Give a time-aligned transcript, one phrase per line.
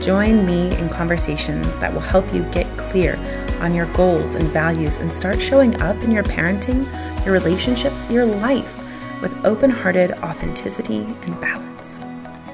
[0.00, 3.16] Join me in conversations that will help you get clear
[3.60, 6.84] on your goals and values and start showing up in your parenting,
[7.24, 8.76] your relationships, your life
[9.20, 12.00] with open hearted authenticity and balance.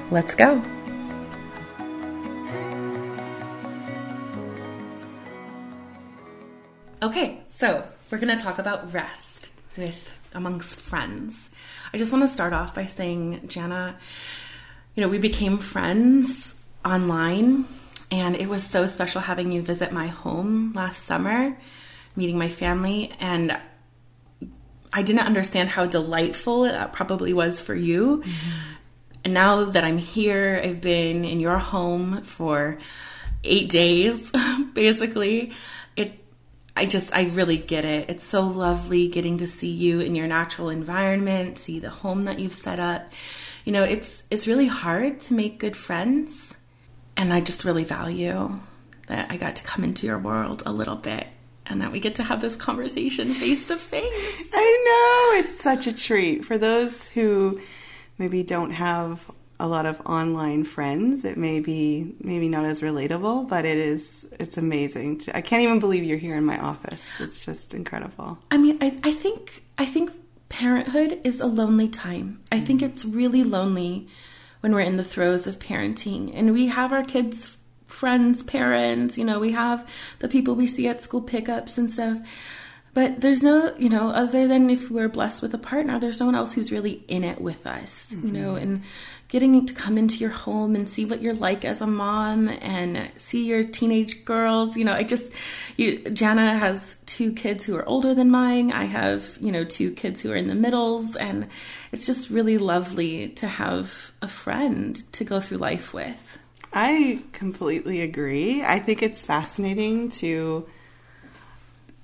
[0.09, 0.59] Let's go.
[7.03, 11.51] Okay, so we're going to talk about rest with amongst friends.
[11.93, 13.97] I just want to start off by saying, Jana,
[14.95, 17.65] you know, we became friends online,
[18.11, 21.57] and it was so special having you visit my home last summer,
[22.15, 23.57] meeting my family, and
[24.93, 28.23] I didn't understand how delightful that probably was for you.
[28.25, 28.49] Mm-hmm.
[29.25, 32.77] And now that I'm here, I've been in your home for
[33.43, 34.31] eight days,
[34.73, 35.51] basically.
[35.97, 36.13] It,
[36.77, 38.09] I just, I really get it.
[38.09, 42.39] It's so lovely getting to see you in your natural environment, see the home that
[42.39, 43.09] you've set up.
[43.65, 46.55] You know, it's it's really hard to make good friends,
[47.17, 48.59] and I just really value
[49.07, 51.27] that I got to come into your world a little bit
[51.67, 54.51] and that we get to have this conversation face to face.
[54.53, 56.45] I know, it's such a treat.
[56.45, 57.59] For those who
[58.17, 63.47] maybe don't have a lot of online friends, it may be maybe not as relatable,
[63.47, 65.19] but it is it's amazing.
[65.19, 67.01] To, I can't even believe you're here in my office.
[67.19, 68.37] It's just incredible.
[68.51, 70.11] I mean, I, I think I think
[70.49, 72.41] parenthood is a lonely time.
[72.51, 72.91] I think mm-hmm.
[72.91, 74.07] it's really lonely
[74.65, 77.55] when we're in the throes of parenting and we have our kids
[77.85, 79.87] friends, parents, you know, we have
[80.17, 82.17] the people we see at school pickups and stuff.
[82.95, 86.25] But there's no, you know, other than if we're blessed with a partner, there's no
[86.25, 88.25] one else who's really in it with us, mm-hmm.
[88.25, 88.63] you know, mm-hmm.
[88.63, 88.83] and
[89.27, 93.09] getting to come into your home and see what you're like as a mom and
[93.17, 94.77] see your teenage girls.
[94.77, 95.33] You know, I just,
[95.77, 98.71] you, Jana has two kids who are older than mine.
[98.71, 101.15] I have, you know, two kids who are in the middles.
[101.15, 101.47] And
[101.91, 106.39] it's just really lovely to have a friend to go through life with.
[106.71, 108.63] I completely agree.
[108.63, 110.67] I think it's fascinating to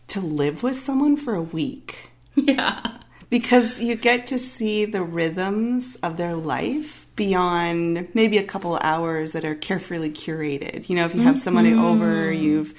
[0.07, 2.09] to live with someone for a week.
[2.35, 2.97] Yeah.
[3.29, 9.33] Because you get to see the rhythms of their life beyond maybe a couple hours
[9.33, 10.89] that are carefully curated.
[10.89, 11.83] You know, if you have somebody mm-hmm.
[11.83, 12.73] over, you've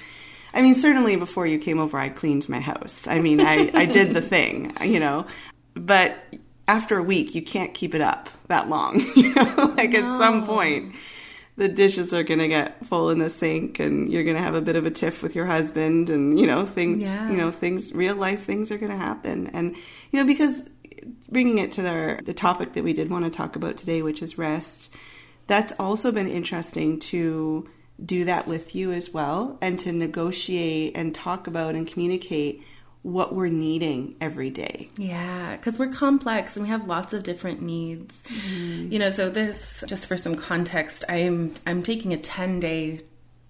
[0.53, 3.07] I mean, certainly before you came over, I cleaned my house.
[3.07, 5.25] I mean, I, I did the thing, you know.
[5.73, 6.17] But
[6.67, 9.99] after a week, you can't keep it up that long, you know, like no.
[9.99, 10.95] at some point
[11.55, 14.55] the dishes are going to get full in the sink and you're going to have
[14.55, 17.29] a bit of a tiff with your husband and you know things yeah.
[17.29, 19.75] you know things real life things are going to happen and
[20.11, 20.63] you know because
[21.29, 24.21] bringing it to the the topic that we did want to talk about today which
[24.21, 24.93] is rest
[25.47, 27.69] that's also been interesting to
[28.03, 32.63] do that with you as well and to negotiate and talk about and communicate
[33.03, 34.89] what we're needing every day.
[34.97, 38.23] Yeah, because we're complex and we have lots of different needs.
[38.23, 38.91] Mm-hmm.
[38.91, 43.01] You know, so this just for some context, I'm I'm taking a 10-day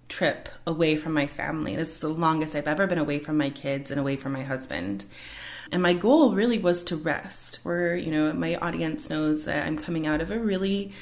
[0.09, 1.75] trip away from my family.
[1.75, 4.44] This is the longest I've ever been away from my kids and away from my
[4.44, 5.06] husband.
[5.71, 7.59] And my goal really was to rest.
[7.63, 10.93] Where, you know, my audience knows that I'm coming out of a really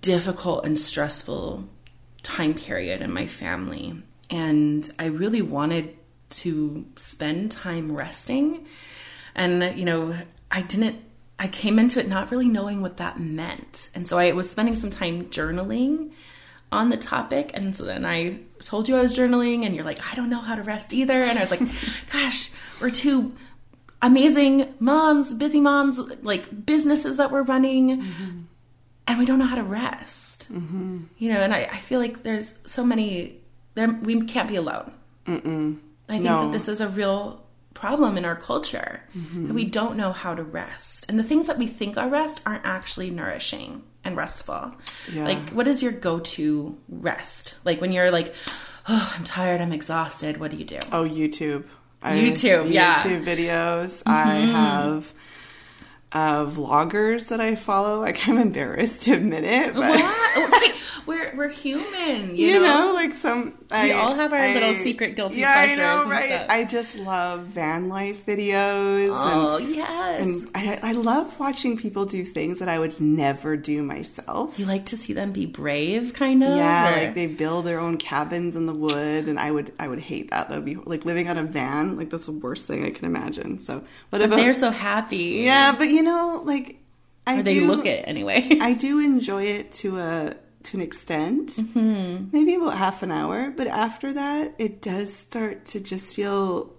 [0.00, 1.64] difficult and stressful
[2.22, 3.94] time period in my family.
[4.30, 5.96] And I really wanted
[6.30, 8.66] to spend time resting.
[9.34, 10.14] And, you know,
[10.50, 10.96] I didn't,
[11.38, 13.88] I came into it not really knowing what that meant.
[13.94, 16.12] And so I was spending some time journaling
[16.72, 17.50] on the topic.
[17.54, 20.40] And so then I told you I was journaling, and you're like, I don't know
[20.40, 21.14] how to rest either.
[21.14, 21.60] And I was like,
[22.12, 22.50] gosh,
[22.80, 23.34] we're two
[24.02, 28.02] amazing moms, busy moms, like businesses that we're running.
[28.02, 28.40] Mm-hmm.
[29.06, 31.04] And we don't know how to rest, mm-hmm.
[31.18, 31.40] you know.
[31.40, 33.40] And I, I, feel like there's so many
[33.74, 33.88] there.
[33.88, 34.92] We can't be alone.
[35.26, 35.78] Mm-mm.
[36.08, 36.44] I think no.
[36.44, 37.44] that this is a real
[37.74, 39.48] problem in our culture mm-hmm.
[39.48, 41.06] that we don't know how to rest.
[41.08, 43.82] And the things that we think are rest aren't actually nourishing.
[44.04, 44.74] And restful.
[45.12, 45.24] Yeah.
[45.24, 47.56] Like, what is your go to rest?
[47.64, 48.34] Like, when you're like,
[48.88, 50.78] oh, I'm tired, I'm exhausted, what do you do?
[50.92, 51.64] Oh, YouTube.
[52.02, 52.94] YouTube, yeah.
[52.96, 54.02] YouTube videos.
[54.06, 54.52] I mm-hmm.
[54.52, 55.12] have
[56.12, 58.00] uh, vloggers that I follow.
[58.00, 60.00] Like I'm embarrassed to admit it, but?
[60.36, 60.72] Okay,
[61.06, 62.88] we're, we're human, you, you know?
[62.88, 63.54] know, like some.
[63.70, 66.50] We all have our I- little secret guilty yeah, I pleasures know, and right?
[66.50, 69.10] I just love van life videos.
[69.12, 70.26] Oh, and, yes.
[70.26, 74.58] and I, I love watching people do things that I would never do myself.
[74.58, 76.56] you like to see them be brave, kind of?
[76.56, 79.86] Yeah, or- like they build their own cabins in the wood, and I would I
[79.86, 80.48] would hate that.
[80.48, 81.96] That would be like living on a van.
[81.96, 83.60] Like that's the worst thing I can imagine.
[83.60, 85.42] So, what but about they're so happy.
[85.44, 86.78] Yeah, but you know, like
[87.26, 88.58] I Or they do, look it anyway.
[88.60, 92.26] I do enjoy it to a to an extent, Mm-hmm.
[92.32, 93.50] maybe about half an hour.
[93.50, 96.72] But after that, it does start to just feel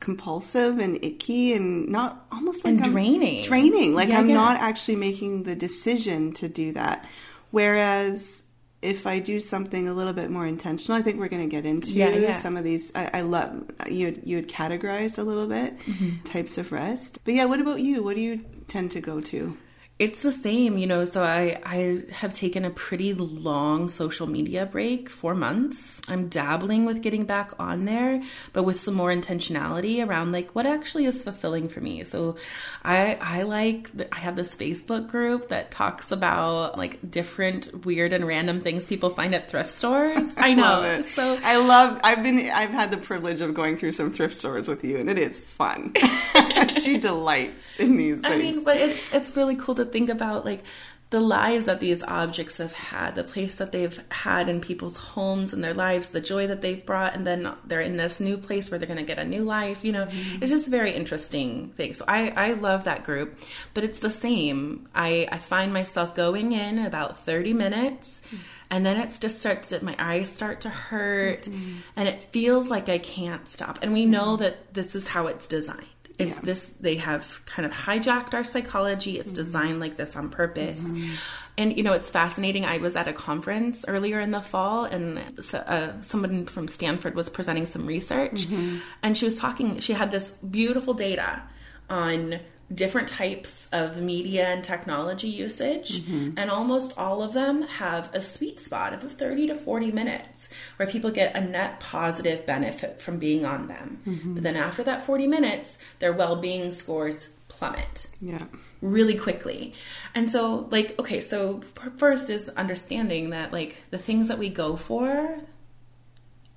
[0.00, 3.42] compulsive and icky and not almost like And I'm draining.
[3.42, 4.34] Draining, like Yeah, I'm yeah.
[4.34, 7.04] not actually making the decision to do that.
[7.50, 8.44] Whereas
[8.80, 11.66] if I do something a little bit more intentional, I think we're going to get
[11.66, 12.92] into Yeah, some of these.
[12.94, 14.06] I, I love you.
[14.06, 16.22] Had, you had categorized a little bit Mm-hmm.
[16.24, 17.46] types of rest, but yeah.
[17.46, 18.02] What about you?
[18.04, 19.56] What do you tend to go to?
[19.98, 21.04] It's the same, you know.
[21.04, 26.00] So I I have taken a pretty long social media break, four months.
[26.08, 28.22] I'm dabbling with getting back on there,
[28.52, 32.04] but with some more intentionality around like what actually is fulfilling for me.
[32.04, 32.36] So
[32.84, 38.24] I I like I have this Facebook group that talks about like different weird and
[38.24, 40.28] random things people find at thrift stores.
[40.36, 40.62] I know.
[40.68, 41.06] love it.
[41.06, 42.00] So I love.
[42.04, 42.38] I've been.
[42.50, 45.40] I've had the privilege of going through some thrift stores with you, and it is
[45.40, 45.92] fun.
[46.80, 48.34] she delights in these things.
[48.34, 50.62] I mean, but it's it's really cool to think about like
[51.10, 55.54] the lives that these objects have had, the place that they've had in people's homes
[55.54, 58.70] and their lives, the joy that they've brought, and then they're in this new place
[58.70, 59.84] where they're going to get a new life.
[59.84, 60.42] You know, mm-hmm.
[60.42, 61.94] it's just a very interesting thing.
[61.94, 63.38] So I I love that group,
[63.72, 64.86] but it's the same.
[64.94, 68.20] I I find myself going in about thirty minutes.
[68.30, 68.38] Mm.
[68.70, 71.78] And then it just starts to, my eyes start to hurt, mm-hmm.
[71.96, 73.78] and it feels like I can't stop.
[73.80, 74.42] And we know mm-hmm.
[74.42, 75.87] that this is how it's designed.
[76.18, 76.42] It's Yeah.
[76.44, 79.18] this they have kind of hijacked our psychology.
[79.18, 79.42] It's mm-hmm.
[79.42, 80.84] designed like this on purpose.
[80.84, 81.14] Mm-hmm.
[81.56, 82.64] And you know it's fascinating.
[82.64, 87.14] I was at a conference earlier in the fall and so, uh, someone from stanford
[87.14, 88.78] was presenting some research mm-hmm.
[89.02, 91.42] and she was talking she had this beautiful data
[91.90, 92.38] on
[92.74, 96.36] different types of media and technology usage mm-hmm.
[96.36, 100.88] and almost all of them have a sweet spot of 30 to 40 minutes where
[100.88, 104.34] people get a net positive benefit from being on them mm-hmm.
[104.34, 108.44] but then after that 40 minutes their well-being scores plummet yeah.
[108.80, 109.74] really quickly.
[110.14, 111.62] And so, like, okay, so
[111.96, 115.40] first is understanding that, like, the things that we go for,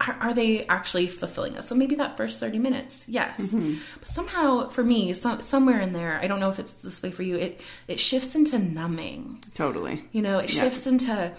[0.07, 1.67] are, are they actually fulfilling us?
[1.67, 3.39] So maybe that first 30 minutes, yes.
[3.39, 3.75] Mm-hmm.
[3.99, 7.11] But somehow, for me, some, somewhere in there, I don't know if it's this way
[7.11, 9.43] for you, it, it shifts into numbing.
[9.53, 10.03] Totally.
[10.11, 11.31] You know, it shifts into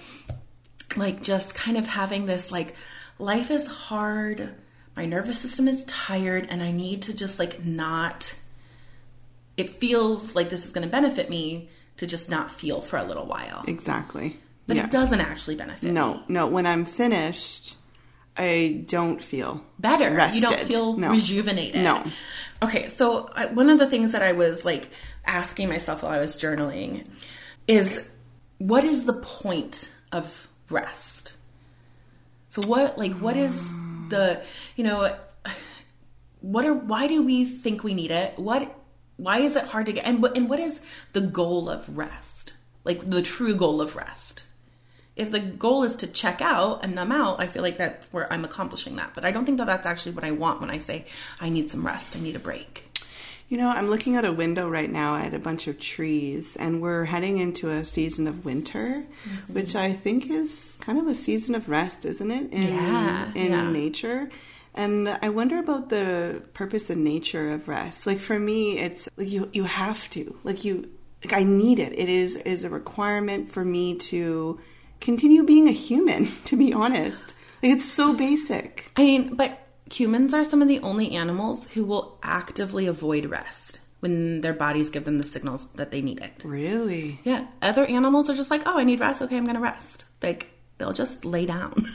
[0.96, 2.74] like just kind of having this like
[3.18, 4.54] life is hard,
[4.96, 8.34] my nervous system is tired, and I need to just like not.
[9.56, 11.68] It feels like this is going to benefit me
[11.98, 14.38] to just not feel for a little while, Exactly.
[14.66, 14.84] but yeah.
[14.84, 15.90] it doesn't actually benefit me.
[15.90, 16.46] No, no.
[16.46, 17.76] When I'm finished,
[18.36, 20.10] I don't feel better.
[20.14, 20.42] Rested.
[20.42, 21.10] You don't feel No.
[21.10, 21.82] rejuvenated.
[21.82, 22.04] No.
[22.62, 24.88] Okay, so I, one of the things that I was like
[25.26, 27.06] asking myself while I was journaling
[27.68, 28.04] is
[28.58, 31.34] what is the point of rest?
[32.48, 33.68] So what like what is
[34.08, 34.42] the,
[34.76, 35.16] you know,
[36.40, 38.38] what are why do we think we need it?
[38.38, 38.74] What
[39.16, 40.80] why is it hard to get and what and what is
[41.12, 42.52] the goal of rest?
[42.84, 44.44] Like the true goal of rest?
[45.16, 48.32] If the goal is to check out and numb out, I feel like that's where
[48.32, 49.12] I'm accomplishing that.
[49.14, 51.04] But I don't think that that's actually what I want when I say
[51.40, 52.88] I need some rest, I need a break.
[53.48, 56.80] You know, I'm looking out a window right now at a bunch of trees, and
[56.80, 59.52] we're heading into a season of winter, Mm-hmm.
[59.52, 62.50] which I think is kind of a season of rest, isn't it?
[62.50, 63.70] In, Yeah, in yeah.
[63.70, 64.30] nature.
[64.74, 68.06] And I wonder about the purpose and nature of rest.
[68.06, 70.34] Like for me, it's like you you have to.
[70.44, 70.88] Like you
[71.22, 71.92] like I need it.
[71.98, 74.58] It is is a requirement for me to
[75.02, 77.34] continue being a human, to be honest.
[77.62, 78.90] Like it's so basic.
[78.96, 79.58] I mean, but
[79.92, 84.90] humans are some of the only animals who will actively avoid rest when their bodies
[84.90, 86.32] give them the signals that they need it.
[86.44, 87.20] Really?
[87.22, 89.22] Yeah, other animals are just like, oh, I need rest.
[89.22, 90.06] Okay, I'm going to rest.
[90.20, 91.86] Like, they'll just lay down.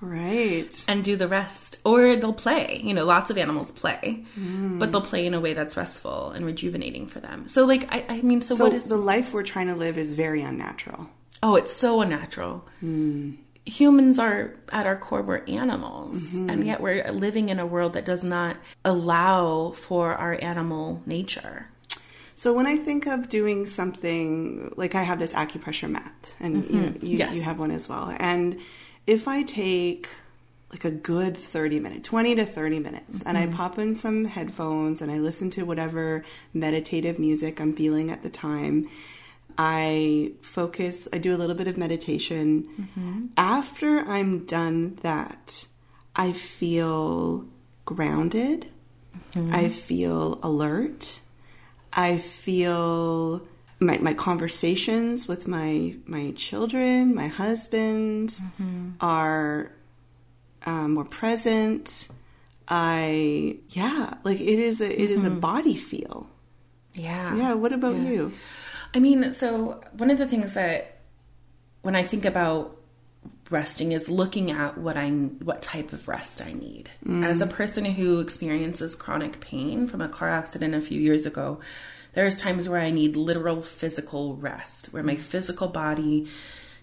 [0.00, 0.72] Right.
[0.86, 1.78] and do the rest.
[1.84, 2.80] Or they'll play.
[2.84, 4.78] You know, lots of animals play, hmm.
[4.78, 7.48] but they'll play in a way that's restful and rejuvenating for them.
[7.48, 8.86] So, like, I, I mean, so, So what is.
[8.86, 11.08] the life we're trying to live is very unnatural.
[11.42, 12.64] Oh, it's so unnatural.
[12.80, 13.32] Hmm.
[13.66, 16.32] Humans are, at our core, we're animals.
[16.32, 16.50] Mm-hmm.
[16.50, 21.68] And yet we're living in a world that does not allow for our animal nature.
[22.34, 26.80] So when I think of doing something like I have this acupressure mat, and you,
[26.80, 27.34] know, you, Yes.
[27.34, 28.60] you have one as well, and
[29.06, 30.08] if I take
[30.70, 35.00] like a good 30 minutes, 20 to 30 minutes, and I pop in some headphones
[35.02, 38.88] and I listen to whatever meditative music I'm feeling at the time.
[39.60, 42.68] I focus, I do a little bit of meditation.
[42.80, 43.26] Mm-hmm.
[43.36, 45.66] After I'm done that,
[46.14, 47.44] I feel
[47.84, 48.68] grounded.
[49.32, 49.52] Mm-hmm.
[49.52, 51.18] I feel alert.
[51.92, 53.42] I feel
[53.80, 58.90] my, my conversations with my my children, my husband mm-hmm.
[59.00, 59.72] are
[60.66, 62.08] um, more present.
[62.68, 66.28] I yeah, like it is a it is a body feel.
[66.92, 67.34] Yeah.
[67.36, 67.54] Yeah.
[67.54, 68.10] What about Yeah.
[68.10, 68.32] you?
[68.94, 70.98] I mean, so one of the things that
[71.82, 72.78] when I think about
[73.50, 76.90] resting is looking at what I what type of rest I need.
[77.06, 77.24] Mm.
[77.24, 81.60] As a person who experiences chronic pain from a car accident a few years ago,
[82.14, 85.20] there's times where I need literal physical rest, where my mm.
[85.20, 86.28] physical body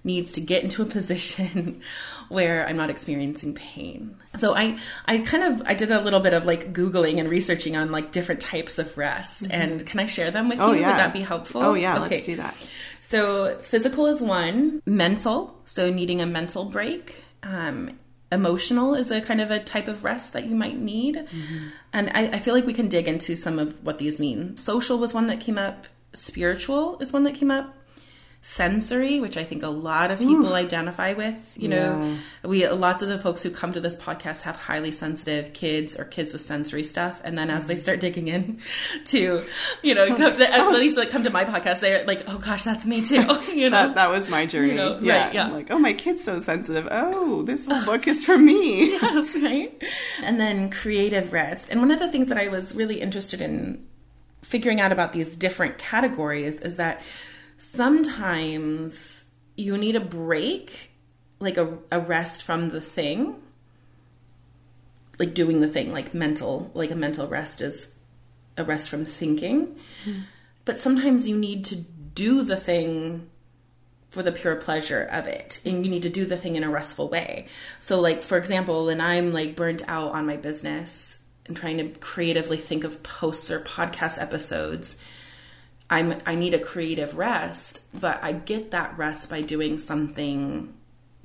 [0.05, 1.81] needs to get into a position
[2.29, 4.15] where I'm not experiencing pain.
[4.37, 7.75] So I I kind of I did a little bit of like googling and researching
[7.75, 10.81] on like different types of rest and can I share them with Oh you?
[10.81, 10.91] yeah.
[10.91, 11.61] Would that be helpful?
[11.63, 11.97] Oh yeah.
[11.99, 12.55] Let's do that.
[12.99, 17.23] So physical is one, mental, so needing a mental break.
[17.43, 17.91] Um,
[18.31, 21.23] emotional is a kind of a type of rest that you might need.
[21.93, 24.57] And I, I feel like we can dig into some of what these mean.
[24.57, 27.75] Social was one that came up, spiritual is one that came up.
[28.47, 33.09] Sensory, which I think a lot of people identify with, you know, we lots of
[33.09, 36.83] the folks who come to this podcast have highly sensitive kids or kids with sensory
[36.83, 37.79] stuff, and then as they mm.
[37.79, 38.61] start digging in
[39.05, 39.41] to,
[39.81, 40.15] you know, oh.
[40.15, 40.69] come, at oh.
[40.73, 43.15] least like come to my podcast, they're like, oh gosh, that's me too,
[43.51, 43.87] you know.
[43.87, 44.75] That, that was my journey.
[44.75, 45.25] know, yeah.
[45.25, 45.45] right, yeah.
[45.45, 46.87] I'm like, oh, my kid's so sensitive.
[46.91, 48.91] Oh, this whole book is for me.
[48.91, 49.83] Yes, right?
[50.21, 51.71] And then creative rest.
[51.71, 53.87] And one of the things that I was really interested in
[54.43, 57.01] figuring out about these different categories is that
[57.57, 60.91] sometimes you need a break,
[61.39, 63.35] like a, a rest from the thing,
[65.19, 67.93] like doing the thing, like mental, like a mental rest is
[68.57, 69.75] a rest from thinking.
[70.65, 73.29] But sometimes you need to do the thing
[74.15, 76.69] for the pure pleasure of it and you need to do the thing in a
[76.69, 77.45] restful way
[77.81, 81.89] so like for example when i'm like burnt out on my business and trying to
[81.99, 84.95] creatively think of posts or podcast episodes
[85.89, 90.73] i'm i need a creative rest but i get that rest by doing something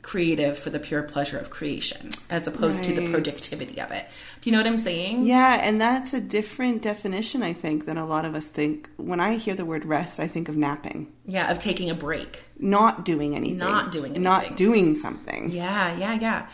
[0.02, 3.10] creative for the pure pleasure of creation as opposed to the Right.
[3.12, 4.06] productivity of it
[4.40, 7.98] do you know what i'm saying Yeah, and that's a different definition, I think, than
[7.98, 8.88] a lot of us think.
[8.96, 12.40] When I hear the word rest, I think of napping, yeah of taking a break
[12.58, 15.50] not doing anything, Not doing not doing something.
[15.50, 16.46] Yeah, yeah, yeah.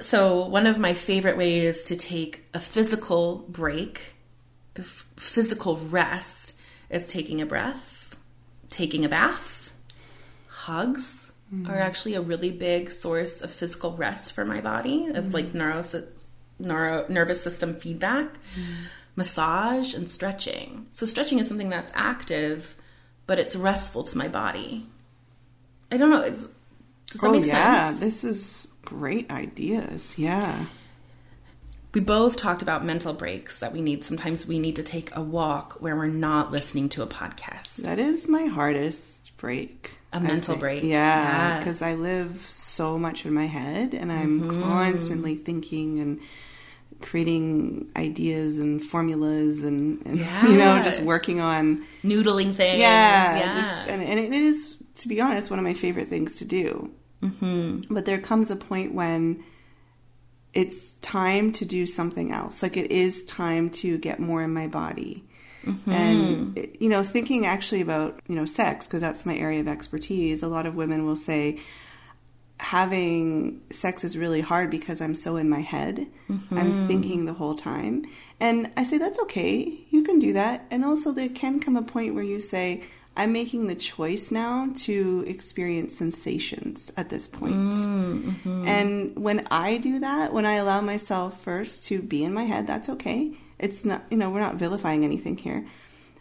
[0.00, 4.14] So, one of my favorite ways to take a physical break,
[5.16, 6.54] physical rest,
[6.90, 8.16] is taking a breath,
[8.70, 9.72] taking a bath.
[10.48, 11.70] Hugs mm-hmm.
[11.70, 15.30] are actually a really big source of physical rest for my body, of mm-hmm.
[15.32, 15.82] like neuro,
[16.58, 18.34] neuro, nervous system feedback.
[18.34, 18.84] Mm-hmm.
[19.16, 20.86] Massage and stretching.
[20.92, 22.76] So, stretching is something that's active,
[23.26, 24.86] but it's restful to my body.
[25.90, 26.20] I don't know.
[26.22, 26.46] It's,
[27.10, 28.00] does that Oh make yeah, sense?
[28.00, 30.16] this is great ideas.
[30.16, 30.66] Yeah.
[31.94, 34.04] We both talked about mental breaks that we need.
[34.04, 37.76] Sometimes we need to take a walk where we're not listening to a podcast.
[37.76, 39.92] That is my hardest break.
[40.12, 40.82] A mental break.
[40.82, 41.50] Yeah, Yeah.
[41.50, 41.58] Mm-hmm.
[41.60, 46.20] because I live so much in my head and I'm constantly thinking and
[47.00, 50.18] creating ideas and formulas and, and
[50.48, 52.80] you know, just working on Noodling things.
[52.80, 53.54] yeah, Yeah.
[53.60, 56.90] just- and, and it is, to be honest, one of my favorite things to do.
[57.22, 57.92] Mm-hmm.
[57.94, 59.42] But there comes a point when
[60.58, 62.64] it's time to do something else.
[62.64, 65.24] Like it is time to get more in my body.
[65.64, 65.92] Mm-hmm.
[65.92, 70.42] And, you know, thinking actually about, you know, sex, because that's my area of expertise,
[70.42, 71.60] a lot of women will say,
[72.58, 76.08] having sex is really hard because I'm so in my head.
[76.28, 76.58] Mm-hmm.
[76.58, 78.04] I'm thinking the whole time.
[78.40, 79.78] And I say, that's okay.
[79.90, 80.66] You can do that.
[80.72, 82.82] And also, there can come a point where you say,
[83.18, 87.52] I'm making the choice now to experience sensations at this point.
[87.52, 88.68] Mm, mm-hmm.
[88.68, 92.68] And when I do that, when I allow myself first to be in my head,
[92.68, 93.32] that's okay.
[93.58, 95.66] It's not, you know, we're not vilifying anything here.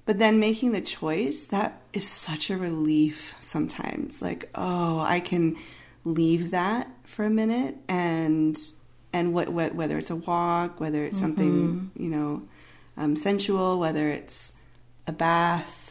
[0.06, 4.22] But then making the choice, that is such a relief sometimes.
[4.22, 5.56] Like, oh, I can
[6.04, 8.58] leave that for a minute and
[9.14, 12.04] and what, what whether it's a walk, whether it's something, mm-hmm.
[12.04, 12.42] you know,
[12.98, 14.54] um, sensual, whether it's
[15.06, 15.87] a bath.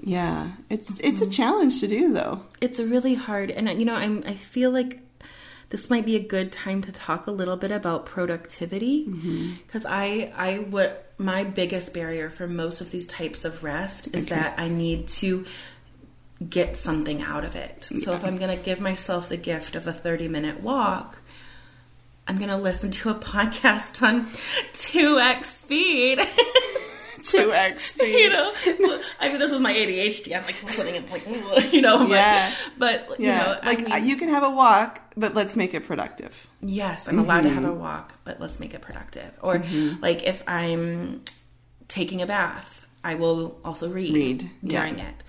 [0.00, 1.30] Yeah, it's it's a mm-hmm.
[1.30, 2.42] challenge to do though.
[2.60, 5.00] it's really hard and you know i'm i feel like
[5.70, 9.54] this might be a good time to talk a little bit about productivity mm-hmm.
[9.66, 14.26] because I I would my biggest barrier for most of these types of rest is
[14.26, 15.44] that I need to
[16.48, 17.84] get something out of it.
[17.84, 21.18] So if I'm going to give myself the gift of a 30 minute walk,
[22.28, 24.28] I'm going to listen to a podcast on
[24.72, 26.20] 2x speed.
[27.32, 28.14] 2x speed.
[28.14, 28.52] you know,
[29.20, 30.36] I mean, this is my ADHD.
[30.36, 31.26] I'm like listening and like,
[31.72, 32.52] you know, but, Yeah.
[32.78, 35.74] but you Yeah, know, like I mean, you can have a walk, but let's make
[35.74, 36.46] it productive.
[36.60, 37.80] yes, I'm allowed to have a Mm-hmm.
[37.80, 39.30] walk, but let's make it productive.
[39.42, 39.62] Or
[40.00, 41.22] like if I'm
[41.88, 44.70] taking a bath, I will also read, Read, yeah.
[44.70, 45.24] during it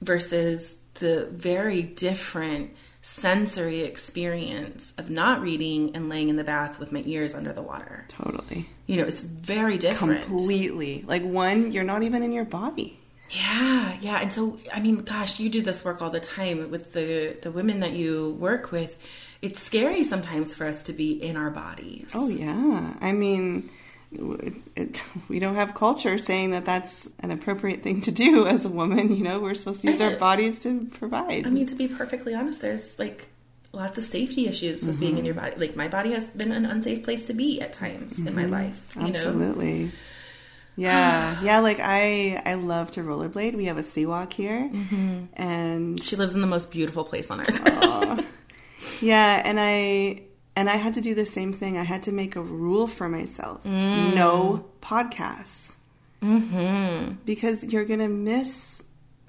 [0.00, 6.92] versus the very different sensory experience of not reading and laying in the bath with
[6.92, 8.06] my ears under the water.
[8.08, 8.68] Totally.
[8.86, 10.24] You know, it's very different.
[10.24, 11.04] Completely.
[11.06, 12.98] Like one, you're not even in your body.
[13.30, 14.20] Yeah, yeah.
[14.20, 17.50] And so, I mean, gosh, you do this work all the time with the the
[17.50, 18.96] women that you work with.
[19.40, 22.12] It's scary sometimes for us to be in our bodies.
[22.14, 22.94] Oh yeah.
[23.00, 23.70] I mean,
[24.12, 28.64] it, it, we don't have culture saying that that's an appropriate thing to do as
[28.64, 29.14] a woman.
[29.14, 31.46] You know, we're supposed to use our bodies to provide.
[31.46, 33.28] I mean, to be perfectly honest, there's like
[33.72, 35.26] lots of safety issues with being in mm-hmm.
[35.26, 35.56] your body.
[35.56, 38.52] Like my body has been an unsafe place to be at times in my mm-hmm.
[38.52, 38.94] life.
[38.96, 39.92] You know, Absolutely.
[40.74, 41.58] Yeah, yeah.
[41.58, 43.54] Like I, I love to rollerblade.
[43.54, 45.24] We have a sea walk here, mm-hmm.
[45.34, 48.24] and she lives in the most beautiful place on earth.
[49.02, 50.22] yeah, and I
[50.54, 51.78] and I had to do the same thing.
[51.78, 54.14] I had to make a rule for myself: mm.
[54.14, 55.76] no podcasts,
[56.22, 57.14] mm-hmm.
[57.24, 58.82] because you're gonna miss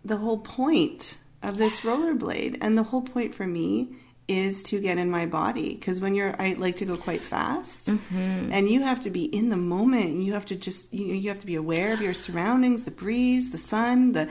[0.05, 2.57] the whole point of this rollerblade.
[2.61, 3.89] And the whole point for me
[4.27, 5.75] is to get in my body.
[5.75, 7.87] Because when you're i like to go quite fast.
[7.87, 8.51] Mm-hmm.
[8.51, 10.21] And you have to be in the moment.
[10.21, 12.91] You have to just you know you have to be aware of your surroundings the
[12.91, 14.29] breeze the sun the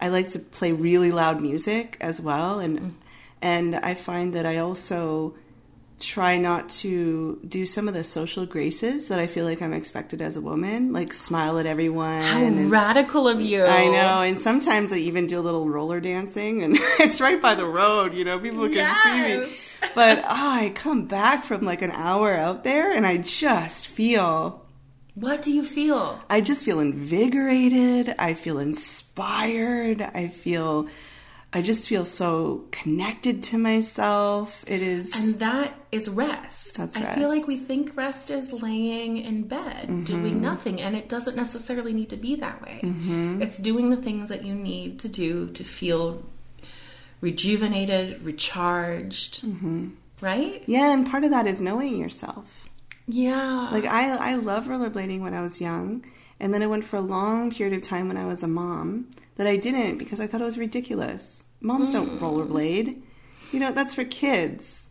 [0.00, 2.60] i like to play really loud music as well.
[2.60, 2.92] And mm.
[3.40, 5.34] and i find that i also
[6.00, 10.22] try not to do some of the social graces that i feel like i'm expected
[10.22, 13.64] as a woman like smile at everyone How and- radical of you!
[13.64, 17.54] I know, and sometimes I even do a little roller dancing, and it's right by
[17.54, 19.56] the road, you know, people can see me.
[19.94, 24.64] But oh, I come back from like an hour out there, and I just feel,
[25.14, 26.18] What do you feel?
[26.30, 28.14] I just feel invigorated.
[28.18, 30.00] I feel inspired.
[30.02, 30.88] I feel,
[31.52, 34.64] I just feel so connected to myself.
[34.68, 36.76] It is, And that is rest.
[36.76, 40.04] That's I feel like we think rest is laying in bed mm-hmm.
[40.04, 42.80] doing nothing, and it doesn't necessarily need to be that way.
[42.84, 43.42] Mm-hmm.
[43.42, 46.24] It's doing the things that you need to do to feel
[47.20, 49.88] rejuvenated, recharged, mm-hmm.
[50.20, 50.62] right?
[50.66, 52.68] yeah, and part of that is knowing yourself.
[53.08, 53.70] Yeah.
[53.72, 56.04] Like I, I love rollerblading when I was young,
[56.38, 59.10] and then I went for a long period of time when I was a mom
[59.40, 61.44] that I didn't because I thought it was ridiculous.
[61.62, 62.22] Moms don't hmm.
[62.22, 63.00] rollerblade,
[63.52, 64.86] you know that's for kids.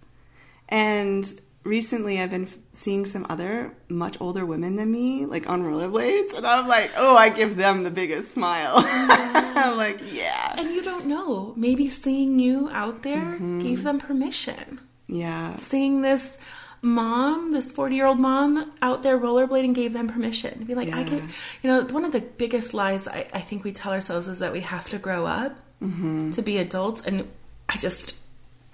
[0.67, 1.23] And
[1.63, 6.35] recently, I've been f- seeing some other much older women than me like on rollerblades,
[6.35, 8.73] and I'm like, oh, I give them the biggest smile.
[8.77, 11.53] I'm like, yeah, and you don't know.
[11.55, 13.59] Maybe seeing you out there mm-hmm.
[13.59, 14.79] gave them permission.
[15.05, 16.39] yeah, Seeing this
[16.81, 20.89] mom, this 40 year old mom out there rollerblading gave them permission to be like,
[20.93, 21.03] I Yeah.
[21.09, 21.23] get,
[21.63, 24.53] you know, one of the biggest lies I, I think we tell ourselves is that
[24.53, 27.01] we have to grow up to be adults.
[27.05, 27.27] And
[27.69, 28.15] I just,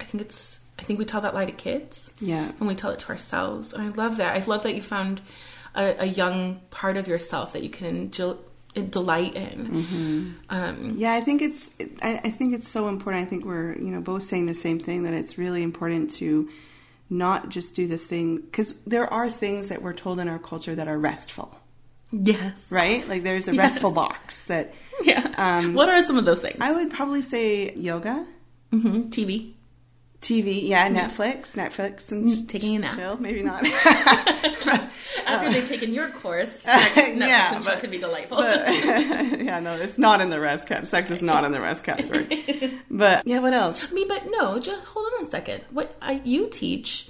[0.00, 2.12] I think it's, I think we tell that lie to kids.
[2.20, 2.50] Yeah.
[2.58, 3.72] And we tell it to ourselves.
[3.72, 4.34] And I love that.
[4.40, 5.20] I love that you found
[5.74, 8.34] a, a young part of yourself that you can enjoy,
[8.90, 10.34] delight in.
[10.50, 11.70] Um, Yeah, I think it's
[12.02, 13.24] I, I think it's so important.
[13.26, 16.48] I think we're you know both saying the same thing that it's really important to
[17.10, 20.74] not just do the thing because there are things that we're told in our culture
[20.74, 21.60] that are restful,
[22.12, 22.66] yes.
[22.70, 23.06] right?
[23.08, 23.58] Like there's a Yes.
[23.58, 25.34] restful box that Yeah.
[25.36, 26.56] Um, what are some of those things?
[26.60, 28.26] I would probably say yoga,
[28.72, 29.10] mm-hmm.
[29.10, 29.52] TV.
[30.22, 32.96] TV, yeah, Netflix, Netflix, and Mm, taking a nap.
[32.96, 33.16] chill.
[33.18, 33.64] Maybe not.
[35.26, 38.42] After they've taken your course, Netflix Yeah, and chill but- can be delightful.
[38.42, 40.86] yeah, no, it's not in the rest category.
[40.86, 42.80] Sex is not in the rest category.
[42.90, 43.92] But yeah, what else?
[43.92, 45.62] Me, but no, just hold on a second.
[45.70, 47.08] What I, you teach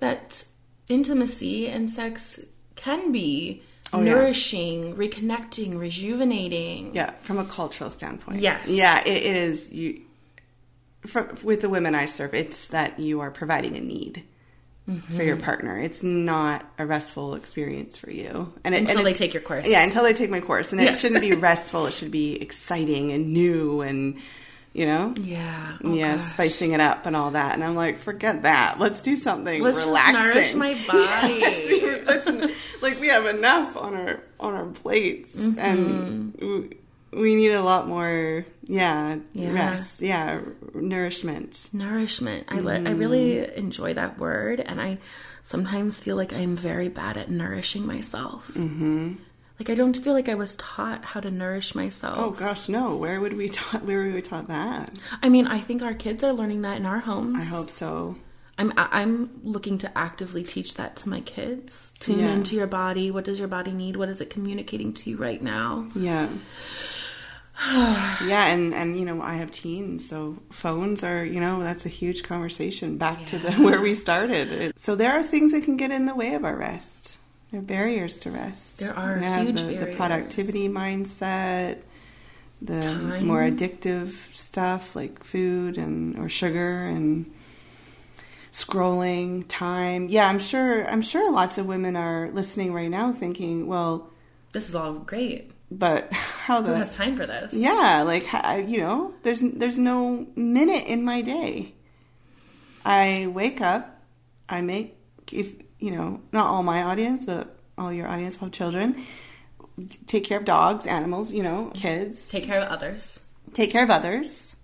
[0.00, 0.44] that
[0.88, 2.40] intimacy and sex
[2.74, 4.14] can be Oh, yeah.
[4.14, 6.92] nourishing, reconnecting, rejuvenating.
[6.94, 8.40] Yeah, from a cultural standpoint.
[8.40, 8.66] Yes.
[8.66, 9.72] Yeah, it, it is.
[9.72, 10.00] You
[11.06, 14.22] for, with the women I serve, it's that you are providing a need
[14.86, 15.20] for Mm-hmm.
[15.22, 15.76] your partner.
[15.80, 18.52] It's not a restful experience for you.
[18.62, 19.66] And it, Until and they it- take your course.
[19.66, 21.86] Yeah, until they take my course, and it shouldn't be restful.
[21.86, 24.16] It should be exciting and new, and
[24.72, 25.12] you know.
[25.20, 25.78] Yeah.
[25.82, 26.30] Oh, yeah, gosh.
[26.32, 27.54] spicing it up and all that.
[27.54, 28.78] And I'm like, forget that.
[28.78, 30.20] Let's do something Let's relaxing.
[30.20, 31.34] nourish my body.
[31.40, 31.66] Yes,
[32.36, 32.54] we-
[32.88, 35.58] like we have enough on our on our plates, Mm-hmm.
[35.58, 36.74] and
[37.20, 39.52] we, need a lot more, yeah, Yeah.
[39.52, 40.40] rest, yeah,
[40.74, 41.68] nourishment.
[41.72, 42.44] Nourishment.
[42.48, 44.98] I li- I really enjoy that word, and I
[45.42, 48.48] sometimes feel like I'm very bad at nourishing myself.
[48.54, 49.14] Mm-hmm.
[49.58, 52.18] Like I don't feel like I was taught how to nourish myself.
[52.18, 52.94] Oh gosh, no.
[52.96, 53.84] Where would we taught?
[53.84, 54.94] Where would we taught that?
[55.22, 57.36] I mean, I think our kids are learning that in our homes.
[57.42, 58.16] I hope so.
[58.58, 61.92] I'm I'm looking to actively teach that to my kids.
[62.00, 62.32] Tune Yeah.
[62.32, 63.10] into your body.
[63.10, 63.96] What does your body need?
[63.96, 65.88] What is it communicating to you right now?
[65.94, 66.28] Yeah.
[67.72, 71.88] yeah, and and you know I have teens, so phones are you know that's a
[71.88, 72.98] huge conversation.
[72.98, 74.52] Back to the where we started.
[74.52, 77.18] It- So there are things that can get in the way of our rest.
[77.50, 78.80] There are barriers to rest.
[78.80, 81.78] There are have huge the, the productivity mindset,
[82.60, 83.26] the Time.
[83.26, 87.32] more addictive stuff like food and or sugar and
[88.52, 90.08] scrolling time.
[90.08, 90.86] Yeah, I'm sure.
[90.88, 94.10] I'm sure lots of women are listening right now, thinking, well,
[94.52, 95.52] This is all great.
[95.70, 97.52] But how the, Who has time for this?
[97.54, 98.26] yeah, like
[98.68, 101.74] you know, there's there's no minute in my day.
[102.84, 104.00] I wake up,
[104.48, 104.96] I make
[105.32, 109.02] if you know, not all my audience, but all your audience have children.
[110.06, 112.28] Take care of dogs, animals, you know, kids.
[112.30, 113.22] Take care of others.
[113.52, 114.56] take care of others,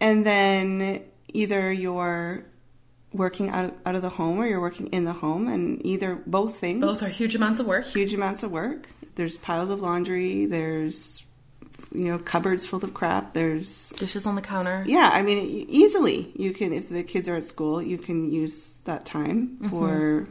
[0.00, 2.44] and then either you're
[3.12, 6.56] working out out of the home or you're working in the home, and either both
[6.56, 7.84] things Both are huge amounts of work.
[7.84, 8.88] huge amounts of work.
[9.14, 10.46] There's piles of laundry.
[10.46, 11.24] There's
[11.94, 13.34] you know cupboards full of crap.
[13.34, 14.82] There's Dishes on the counter.
[14.86, 15.10] yeah.
[15.12, 19.04] I mean, easily you can if the kids are at school, you can use that
[19.04, 19.68] time mm-hmm.
[19.68, 20.28] for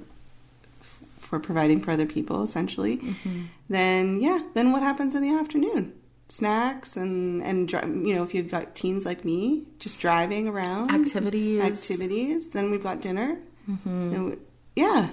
[1.20, 2.44] for providing for other people.
[2.44, 3.44] Essentially, mm-hmm.
[3.70, 4.40] then yeah.
[4.54, 5.94] Then what happens in the afternoon?
[6.30, 7.70] Snacks and and
[8.08, 11.62] you know if you've got teens like me, just driving around Activities.
[11.62, 12.50] activities.
[12.50, 13.38] Then we've got dinner.
[13.70, 14.14] Mm-hmm.
[14.16, 14.38] And we-
[14.76, 15.10] yeah,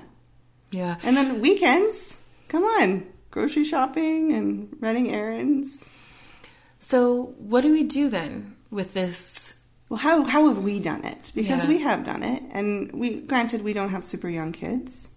[0.71, 0.97] Yeah.
[1.03, 3.05] and then weekends, come on,
[3.39, 5.89] grocery shopping and running errands.
[6.81, 9.55] So what do we do then with this?
[9.89, 11.31] Well, how how have we done it?
[11.37, 11.69] Because Yeah.
[11.69, 15.11] we have done it, and we granted we don't have super young kids,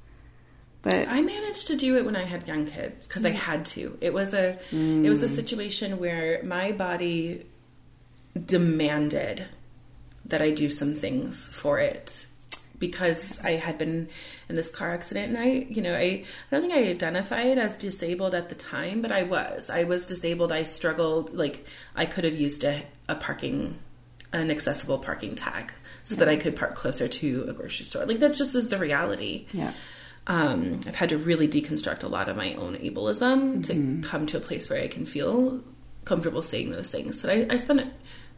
[0.84, 3.42] but I managed to do it when I had young kids because I mm.
[3.50, 3.98] had to.
[4.02, 5.36] It was a it was a mm.
[5.40, 7.48] situation where my body
[8.56, 9.48] demanded
[10.26, 12.28] that I do some things for it
[12.82, 14.10] because I had been
[14.50, 17.78] in this car accident and I, you know, I, I don't think I identified as
[17.78, 19.70] disabled at the time, but I was.
[19.70, 20.52] I was disabled.
[20.52, 21.66] I struggled like
[21.96, 23.80] I could have used a, a parking
[24.34, 25.72] an accessible parking tag
[26.04, 28.06] so that I could park closer to a grocery store.
[28.06, 29.74] Like that's just is the reality yeah,
[30.28, 34.02] um, I've had to really deconstruct a lot of my own ableism Mm-hmm.
[34.02, 35.62] to come to a place where I can feel
[36.06, 37.20] comfortable saying those things.
[37.20, 37.92] So I, I spent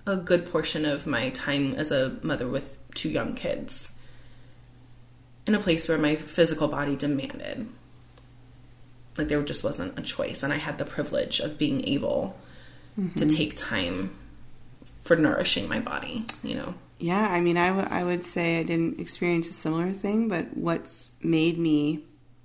[0.05, 3.93] a good portion of my time as a mother with two young kids
[5.45, 7.67] in a place where my physical body demanded.
[9.17, 12.35] Like there just wasn't a choice, and I had the privilege of being able
[12.99, 13.17] Mm-hmm.
[13.21, 14.11] to take time
[15.01, 16.25] for nourishing my body.
[16.43, 17.27] You know, yeah.
[17.27, 21.09] I mean, I, w- I would say I didn't experience a similar thing, but what's
[21.23, 22.03] made me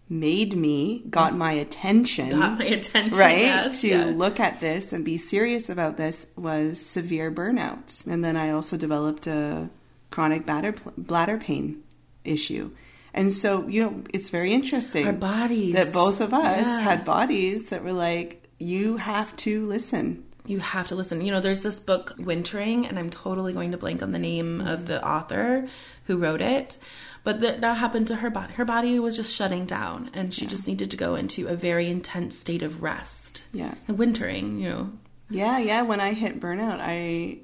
[0.08, 2.30] made me got my attention.
[2.30, 3.18] got my attention.
[3.18, 4.04] right yes, to yeah.
[4.06, 8.78] look at this and be serious about this was severe burnout and then i also
[8.78, 9.68] developed a
[10.10, 11.82] chronic bladder bladder pain
[12.24, 12.70] issue
[13.14, 15.74] and so you know it's very interesting Our bodies.
[15.74, 16.80] that both of us Yeah.
[16.80, 21.20] had bodies that were like you have to listen You have to listen.
[21.20, 24.62] You know, there's this book, Wintering, and I'm totally going to blank on the name
[24.62, 25.68] of the author
[26.06, 26.78] who wrote it.
[27.22, 28.54] But th- that happened to her body.
[28.54, 31.86] Her body was just shutting down, and she just needed to go into a very
[31.90, 33.44] intense state of rest.
[33.52, 34.84] yeah And wintering, you know.
[35.28, 37.36] yeah yeah when i hit burnout i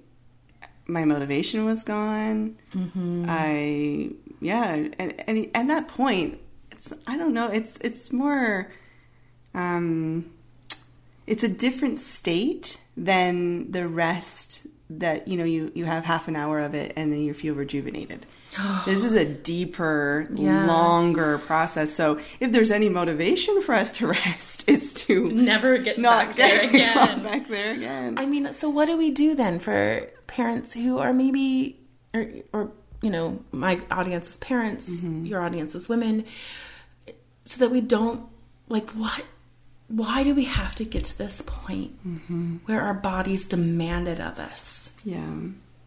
[0.86, 3.26] my motivation was gone mm-hmm.
[3.28, 4.08] i
[4.44, 6.38] yeah and, and at that point
[6.70, 8.70] it's i don't know it's it's more
[9.54, 10.30] um
[11.26, 16.36] it's a different state than the rest that you know you you have half an
[16.36, 18.26] hour of it and then you feel rejuvenated
[18.84, 20.66] this is a deeper Yeah.
[20.66, 26.00] longer process so if there's any motivation for us to rest it's to Never get
[26.00, 27.22] back there again.
[27.22, 31.12] back there again I mean, so what do we do then for parents who are
[31.12, 31.78] maybe,
[32.14, 32.72] or, or
[33.04, 35.26] you know, my audience is parents, mm-hmm.
[35.26, 36.24] your audience is women,
[37.44, 38.26] so that we don't,
[38.68, 39.26] like, what?
[39.88, 42.56] Why do we have to get to this point mm-hmm.
[42.64, 45.36] where our bodies demand it of us yeah.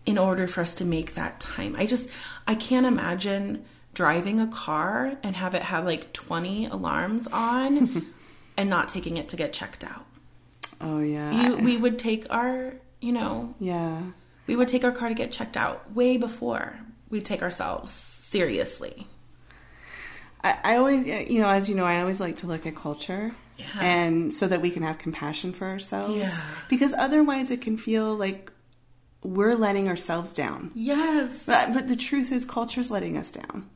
[0.05, 1.75] in order for us to make that time?
[1.75, 2.07] I just,
[2.47, 8.05] I can't imagine driving a car and have it have like 20 alarms on
[8.57, 10.05] and not taking it to get checked out.
[10.79, 11.31] Oh yeah.
[11.31, 14.03] You we would take our you know yeah.
[14.45, 16.77] we would take our car to get checked out way before
[17.09, 19.07] we take ourselves seriously
[20.43, 22.75] I, I always, uh, you know, as you know, I always like to look at
[22.75, 23.33] culture.
[23.79, 26.15] and so that we can have compassion for ourselves.
[26.15, 26.39] Yeah.
[26.69, 28.51] Because otherwise, it can feel like
[29.23, 30.71] we're letting ourselves down.
[30.75, 31.47] Yes.
[31.47, 33.67] But, but the truth is, culture's letting us down.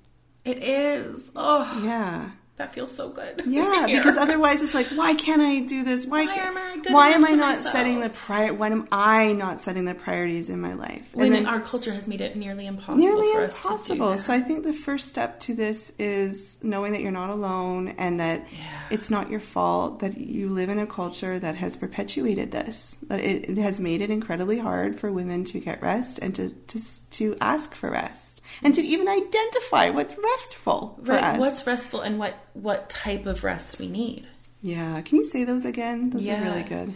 [0.45, 1.31] It is.
[1.35, 2.31] Oh, Yeah.
[2.57, 3.43] That feels so good.
[3.51, 6.05] Yeah, because otherwise it's like, why can't I do this?
[6.05, 7.73] Why, Why am I why am I not myself?
[7.73, 8.53] setting the prior?
[8.53, 11.09] Why am I not setting the priorities in my life?
[11.13, 13.67] And when then- our culture has made it nearly impossible nearly for us to do
[13.67, 14.17] impossible.
[14.17, 18.19] So I think the first step to this is knowing that you're not alone and
[18.19, 18.45] that
[18.89, 22.97] it's not your fault that you live in a culture that has perpetuated this.
[23.07, 26.49] That it, it has made it incredibly hard for women to get rest and to
[26.49, 31.39] to, to ask for rest and to even identify what's restful for right, us.
[31.39, 34.27] what's restful and what what type of rest we need.
[34.61, 36.09] yeah, can you say those again?
[36.11, 36.93] Those are really good.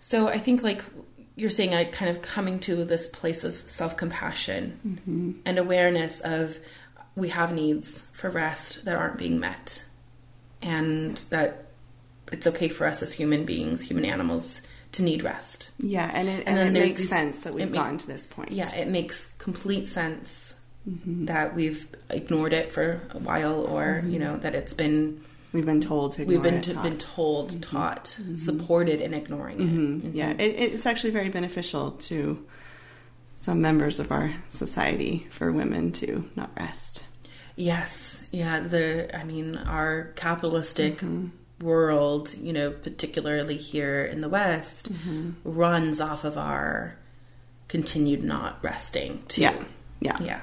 [0.00, 0.82] So I think like
[1.36, 5.30] you're saying, I kind of coming to this place of self compassion Mm-hmm.
[5.46, 6.58] and awareness of
[7.16, 9.82] we have needs for rest that aren't being met,
[10.62, 11.66] and that
[12.32, 14.60] it's okay for us as human beings, human animals,
[14.92, 15.70] to need rest.
[15.78, 17.98] Yeah, and it, And and then it makes these- sense that we've it ma- gotten
[17.98, 18.52] to this point.
[18.52, 20.54] Yeah, it makes complete sense
[20.88, 21.26] Mm-hmm.
[21.26, 25.20] that we've ignored it for a while, or you know that it's been
[25.52, 26.24] we've been told to.
[26.24, 29.60] we've been it, been told, taught, supported in ignoring
[30.06, 30.14] it.
[30.14, 30.40] Yeah, it,
[30.72, 32.46] it's actually very beneficial to
[33.36, 37.04] some members of our society for women to not rest.
[37.56, 38.60] Yes, yeah.
[38.60, 41.26] The I mean, our capitalistic Mm-hmm.
[41.66, 45.32] world, you know, particularly here in the West, Mm-hmm.
[45.44, 46.96] runs off of our
[47.68, 49.22] continued not resting.
[49.28, 49.42] Too.
[49.42, 49.62] Yeah,
[50.00, 50.16] yeah.
[50.22, 50.40] yeah.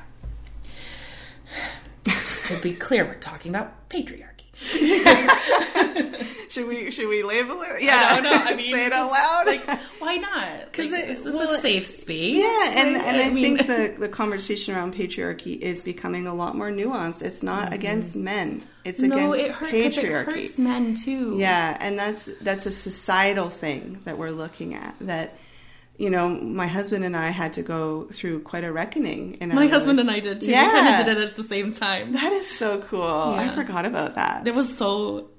[2.48, 4.34] Just to be clear, we're talking about patriarchy.
[6.50, 7.82] Should we should we label it?
[7.84, 8.32] Yeah, I don't know.
[8.32, 9.46] I mean, say it out loud.
[9.48, 9.68] Like,
[10.00, 10.72] why not?
[10.74, 12.38] 'Cause Like, it- this is well, a safe space.
[12.38, 16.34] yeah, and, Like, and I, mean- think the, the conversation around patriarchy is becoming a
[16.34, 17.22] lot more nuanced.
[17.22, 19.10] It's not against men; it's Mm-hmm.
[19.10, 19.72] no, against it hurts.
[19.72, 20.26] 'cause It patriarchy.
[20.26, 21.36] hurts men too.
[21.38, 24.96] Yeah, and that's that's a societal thing that we're looking at.
[25.02, 25.38] That
[25.98, 29.36] you know, my husband and I had to go through quite a reckoning.
[29.42, 30.52] In My our husband and I did too.
[30.52, 30.66] Yeah.
[30.66, 32.12] We kind of did it at the same time.
[32.14, 33.02] That is so cool.
[33.04, 34.48] I forgot about that.
[34.48, 35.30] It was so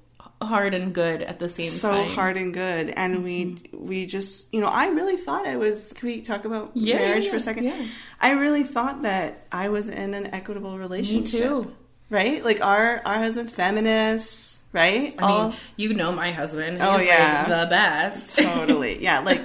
[0.41, 2.05] hard and good at the same so time.
[2.05, 2.13] Mm-hmm.
[2.15, 5.91] hard and good, and we we just you know I really thought I was.
[5.93, 7.63] Can we talk about Yeah, marriage yeah, for a second?
[7.65, 7.85] yeah.
[8.21, 11.33] I really thought that I was in an equitable relationship.
[11.33, 11.75] Me too.
[12.09, 12.43] Right?
[12.43, 15.13] Like our our husband's feminists, right?
[15.17, 16.79] I mean, you know my husband.
[16.81, 17.45] Oh, He's Oh, yeah.
[17.47, 18.35] like the best.
[18.37, 19.01] totally.
[19.03, 19.43] Yeah, like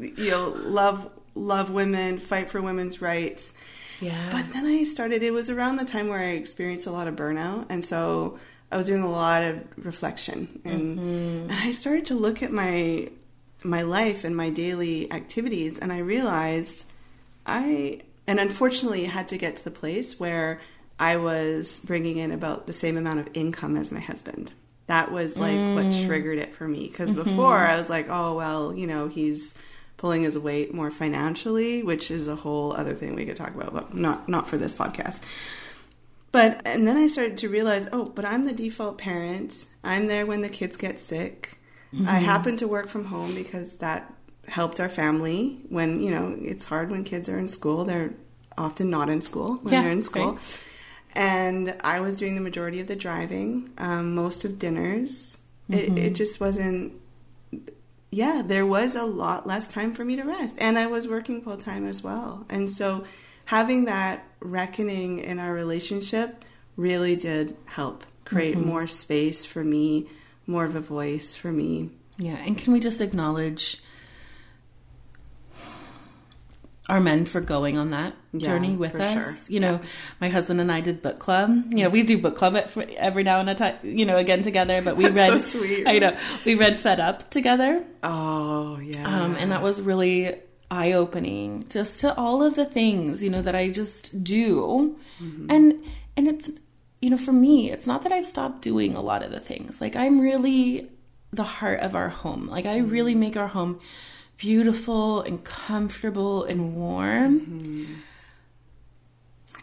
[0.00, 3.54] you know, love love women, fight for women's rights.
[4.00, 4.28] yeah.
[4.30, 7.16] But then I started, it was around the time where I experienced a lot of
[7.16, 7.66] burnout.
[7.70, 8.38] And so
[8.70, 10.60] I was doing a lot of reflection.
[10.64, 11.50] And, mm-hmm.
[11.50, 13.10] and I started to look at my
[13.66, 15.78] my life and my daily activities.
[15.78, 16.90] And I realized
[17.46, 20.60] I, and unfortunately, had to get to the place where
[21.00, 24.52] I was bringing in about the same amount of income as my husband.
[24.86, 26.06] That was like what mm.
[26.06, 26.88] triggered it for me.
[26.88, 27.22] Because mm-hmm.
[27.22, 29.54] before I was like, oh, well, you know, he's
[29.96, 33.72] pulling his weight more financially, which is a whole other thing we could talk about,
[33.72, 35.22] but not not for this podcast.
[36.32, 39.66] But and then I started to realize, oh, but I'm the default parent.
[39.82, 41.58] I'm there when the kids get sick.
[41.92, 42.24] I mm-hmm.
[42.24, 44.12] happen to work from home because that
[44.48, 47.84] helped our family when, you know, it's hard when kids are in school.
[47.84, 48.14] They're
[48.58, 50.32] often not in school when Yeah, they're in school.
[50.32, 50.60] right.
[51.14, 55.38] And I was doing the majority of the driving, um, most of dinners.
[55.70, 57.00] It, it just wasn't
[58.14, 60.54] yeah, there was a lot less time for me to rest.
[60.58, 62.46] And I was working full time as well.
[62.48, 63.04] And so
[63.44, 66.44] having that reckoning in our relationship
[66.76, 70.06] really did help create more space for me,
[70.46, 71.90] more of a voice for me.
[72.16, 73.82] Yeah, and can we just acknowledge
[76.88, 79.12] our men for going on that Yeah, journey with us?
[79.12, 79.34] sure.
[79.54, 79.80] You know,
[80.20, 81.50] my husband and I did book club.
[81.70, 82.56] You know, we do book club
[82.96, 83.76] every now and a time.
[83.82, 84.82] You know, again together.
[84.82, 85.40] But we read.
[85.40, 85.86] so sweet.
[85.86, 89.04] I know we read Fed Up together, Oh, yeah.
[89.06, 90.34] um, and that was really
[90.70, 91.64] eye opening.
[91.70, 94.98] Just to all of the things you know that I just do,
[95.48, 95.82] and
[96.16, 96.50] and it's
[97.00, 99.80] you know for me, it's not that I've stopped doing a lot of the things.
[99.80, 100.90] Like I'm really
[101.32, 102.46] the heart of our home.
[102.48, 103.80] Like I really make our home
[104.36, 107.40] beautiful and comfortable and warm.
[107.40, 107.94] Mm-hmm.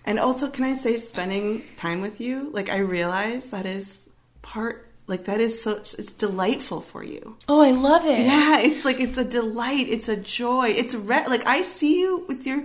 [0.06, 4.08] and also, can I say, spending time with you, like, I realize that is
[4.42, 7.38] part, like, that is so, it's delightful for you.
[7.48, 8.26] Oh, I love it.
[8.26, 12.26] Yeah, it's like it's a delight, it's a joy, it's re- like I see you
[12.28, 12.64] with your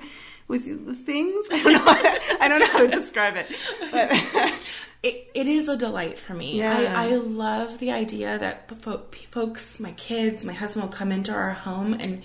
[0.49, 1.47] with the things.
[1.53, 1.79] I don't know.
[1.81, 3.47] How to, I don't know how to describe it,
[3.90, 4.11] but
[5.03, 6.59] it, it is a delight for me.
[6.59, 6.95] Yeah.
[6.97, 11.53] I, I love the idea that folks, my kids, my husband will come into our
[11.53, 12.23] home and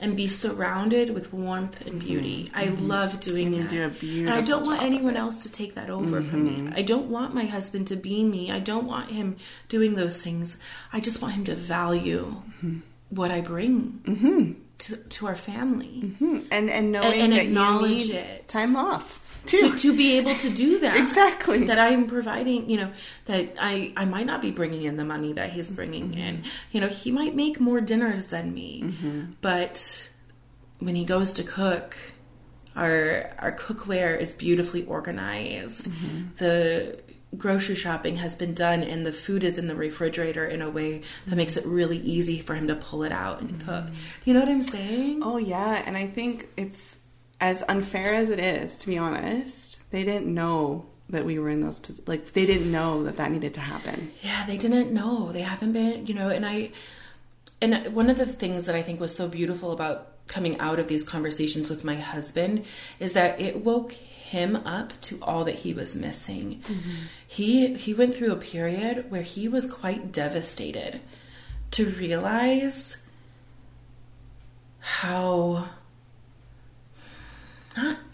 [0.00, 2.50] and be surrounded with warmth and beauty.
[2.52, 3.72] I love doing Mm-hmm.
[3.74, 4.00] you that.
[4.00, 6.64] do a and I don't want anyone else to take that over from Mm-hmm.
[6.70, 6.72] me.
[6.74, 8.50] I don't want my husband to be me.
[8.50, 9.36] I don't want him
[9.68, 10.58] doing those things.
[10.92, 12.78] I just want him to value Mm-hmm.
[13.10, 16.16] what I bring to, to our family.
[16.50, 18.48] and and knowing and that you acknowledge need it.
[18.48, 20.96] time off to, to be able to do that.
[20.96, 21.64] Exactly.
[21.64, 22.90] that i'm providing you know
[23.26, 26.18] that i i might not be bringing in the money that he's bringing Mm-hmm.
[26.18, 26.42] in.
[26.72, 28.94] You know he might make more dinners than me.
[29.40, 30.08] But
[30.78, 31.96] when he goes to cook
[32.76, 35.86] our our cookware is beautifully organized.
[35.86, 36.22] Mm-hmm.
[36.36, 36.98] the
[37.36, 41.00] grocery shopping has been done and the food is in the refrigerator in a way
[41.26, 43.86] that makes it really easy for him to pull it out and cook.
[44.26, 45.22] You know what i'm saying?
[45.22, 46.98] Oh yeah, and I think it's
[47.42, 49.90] as unfair as it is, to be honest.
[49.90, 53.32] They didn't know that we were in those pos- like they didn't know that that
[53.32, 54.12] needed to happen.
[54.22, 55.32] Yeah, they didn't know.
[55.32, 56.70] They haven't been, you know, and I
[57.60, 60.86] and one of the things that I think was so beautiful about coming out of
[60.86, 62.64] these conversations with my husband
[63.00, 66.62] is that it woke him up to all that he was missing.
[66.62, 66.90] Mm-hmm.
[67.26, 71.00] He he went through a period where he was quite devastated
[71.72, 72.98] to realize
[74.78, 75.68] how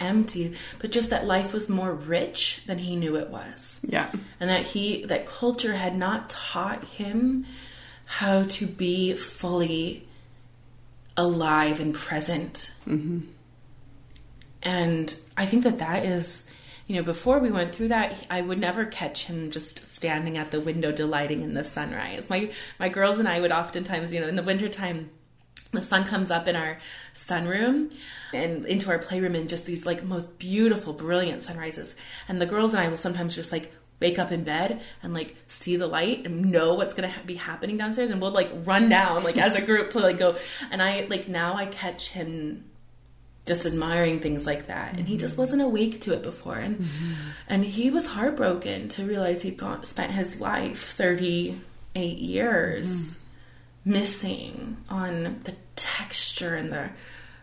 [0.09, 3.85] empty, but just that life was more rich than he knew it was.
[3.89, 4.11] Yeah.
[4.41, 7.47] and that he that culture had not taught him
[8.05, 10.09] how to be fully
[11.17, 12.73] alive and present.
[12.87, 13.21] Mm-hmm.
[14.63, 16.47] And i think that that is
[16.89, 20.51] you know before we went through that i would never catch him just standing at
[20.51, 22.29] the window delighting in the sunrise.
[22.29, 25.11] My my girls and i would oftentimes you know in the wintertime
[25.73, 26.79] the sun comes up in our
[27.15, 27.93] sunroom
[28.33, 31.95] and into our playroom and just these like most beautiful brilliant sunrises.
[32.29, 35.35] And the girls and i will sometimes just like wake up in bed and like
[35.49, 38.11] see the light and know what's gonna ha- be happening downstairs.
[38.11, 40.37] And we'll like run down like as a group to like go.
[40.71, 42.65] And i like now i catch him
[43.49, 44.97] just admiring things like that.
[44.97, 45.43] And he just mm-hmm.
[45.43, 46.57] wasn't awake to it before.
[46.57, 47.15] And mm-hmm.
[47.49, 53.25] and he was heartbroken to realize he'd gone spent his life 38 years mm-hmm.
[53.89, 56.91] Missing on the texture and the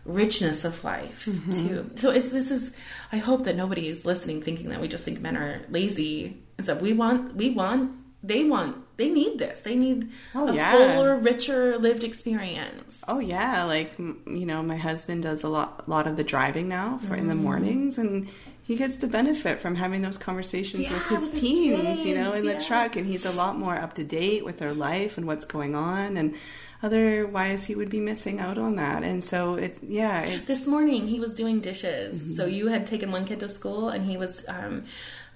[0.05, 1.89] richness of life too.
[1.95, 2.75] So it's this is
[3.11, 6.37] i hope that nobody is listening thinking that we just think men are lazy.
[6.59, 7.91] Is that we want we want
[8.23, 9.61] they want they need this.
[9.61, 10.71] They need Oh, a yeah.
[10.71, 13.03] fuller richer lived experience.
[13.07, 16.99] Oh yeah, like you know, my husband does a lot, lot of the driving now
[16.99, 17.19] for Mm.
[17.21, 18.29] in the mornings, and
[18.65, 22.15] he gets to benefit from having those conversations Yeah, with his with his teens, you
[22.15, 25.17] know, in the truck, and he's a lot more up to date with their life
[25.17, 26.33] and what's going on, and
[26.81, 29.03] otherwise he would be missing out on that.
[29.03, 32.23] And so it, yeah, it, This morning he was doing dishes.
[32.23, 32.33] Mm-hmm.
[32.33, 34.85] So you had taken one kid to school and he was um,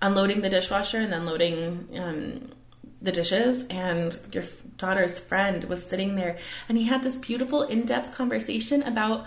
[0.02, 2.50] unloading the dishwasher and then loading um,
[3.02, 3.66] the dishes.
[3.68, 4.44] And your
[4.78, 6.38] daughter's friend was sitting there
[6.68, 9.26] and he had this beautiful in depth conversation about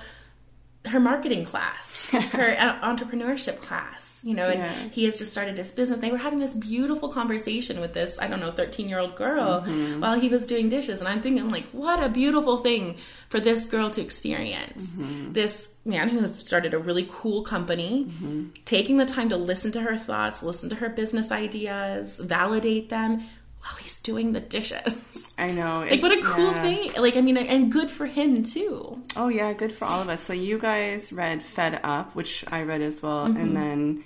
[0.87, 4.88] her marketing class, her uh, entrepreneurship class, you know, and Yeah.
[4.90, 6.01] he has just started his business.
[6.01, 9.62] They were having this beautiful conversation with this, I don't know, 13 year old girl
[9.62, 10.01] Mm-hmm.
[10.01, 10.99] while he was doing dishes.
[11.01, 12.97] And I'm thinking, like, what a beautiful thing
[13.29, 14.90] for this girl to experience.
[14.97, 15.33] Mm-hmm.
[15.33, 18.47] This man who has started a really cool company, Mm-hmm.
[18.64, 23.23] taking the time to listen to her thoughts, listen to her business ideas, validate them
[23.62, 25.35] while he's doing the dishes.
[25.38, 25.87] I know.
[25.88, 26.62] Like, what a cool yeah.
[26.62, 26.92] thing.
[27.01, 29.01] Like, I mean, and good for him, too.
[29.16, 30.20] Oh yeah, good for all of us.
[30.22, 33.40] So you guys read Fed Up, which I read as well, Mm-hmm.
[33.40, 34.05] and then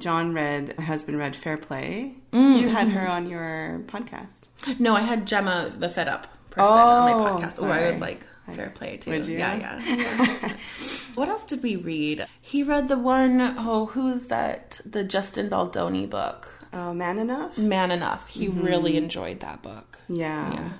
[0.00, 2.14] John read, husband read Fair Play.
[2.32, 2.60] Mm-hmm.
[2.62, 4.78] You had her on your podcast.
[4.78, 7.54] No, I had Gemma, the fed up person, on Oh, my podcast.
[7.62, 8.20] Oh, I would like
[8.54, 9.10] fair play too.
[9.10, 9.38] Would you?
[9.38, 10.56] Yeah, yeah.
[11.14, 12.26] what else did we read?
[12.40, 14.80] He read the one, oh, who's that?
[14.86, 17.56] The Justin Baldoni book, Oh, Man Enough.
[17.56, 18.28] Man Enough.
[18.28, 18.64] He mm-hmm.
[18.64, 19.98] really enjoyed that book.
[20.08, 20.52] Yeah.
[20.52, 20.70] Yeah.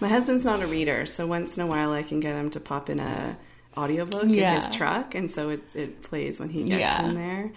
[0.00, 2.60] My husband's not a reader, so once in a while I can get him to
[2.60, 3.36] pop in a
[3.76, 7.06] audiobook in his truck, and so it it plays when he gets Yeah.
[7.06, 7.52] in there.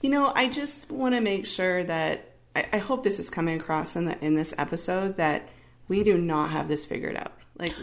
[0.00, 3.60] You know, I just want to make sure that I, I hope this is coming
[3.60, 5.48] across in the in this episode that
[5.88, 7.32] we do not have this figured out.
[7.58, 7.74] Like,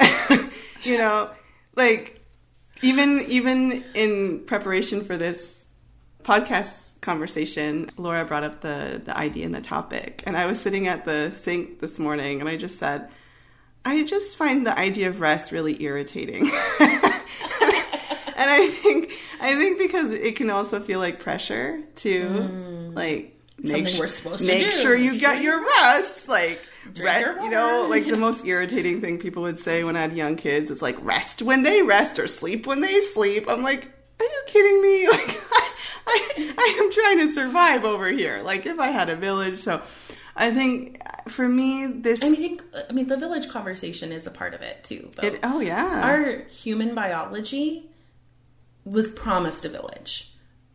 [0.82, 1.30] you know,
[1.76, 2.20] like
[2.82, 5.66] even even in preparation for this
[6.22, 10.86] podcast conversation, Laura brought up the the idea and the topic, and I was sitting
[10.88, 13.08] at the sink this morning, and I just said,
[13.84, 16.42] I just find the idea of rest really irritating.
[16.80, 22.28] and I think I think because it can also feel like pressure to
[22.94, 23.70] like make, Mm.
[23.70, 27.50] Something we're supposed to make sure you get your rest like Drink re- your you
[27.50, 30.80] know like the most irritating thing people would say when I had young kids is
[30.80, 33.44] like rest when they rest or sleep when they sleep.
[33.50, 33.86] I'm like
[34.18, 35.08] are you kidding me?
[35.10, 35.42] Like,
[36.10, 38.40] I, I, am trying to survive over here.
[38.42, 39.58] Like, if I had a village.
[39.58, 39.82] So
[40.36, 42.22] I think for me, this.
[42.22, 45.10] I think, I mean, the village conversation is a part of it too.
[45.22, 46.02] It, oh, yeah.
[46.02, 47.90] Our human biology
[48.84, 50.32] was promised a village.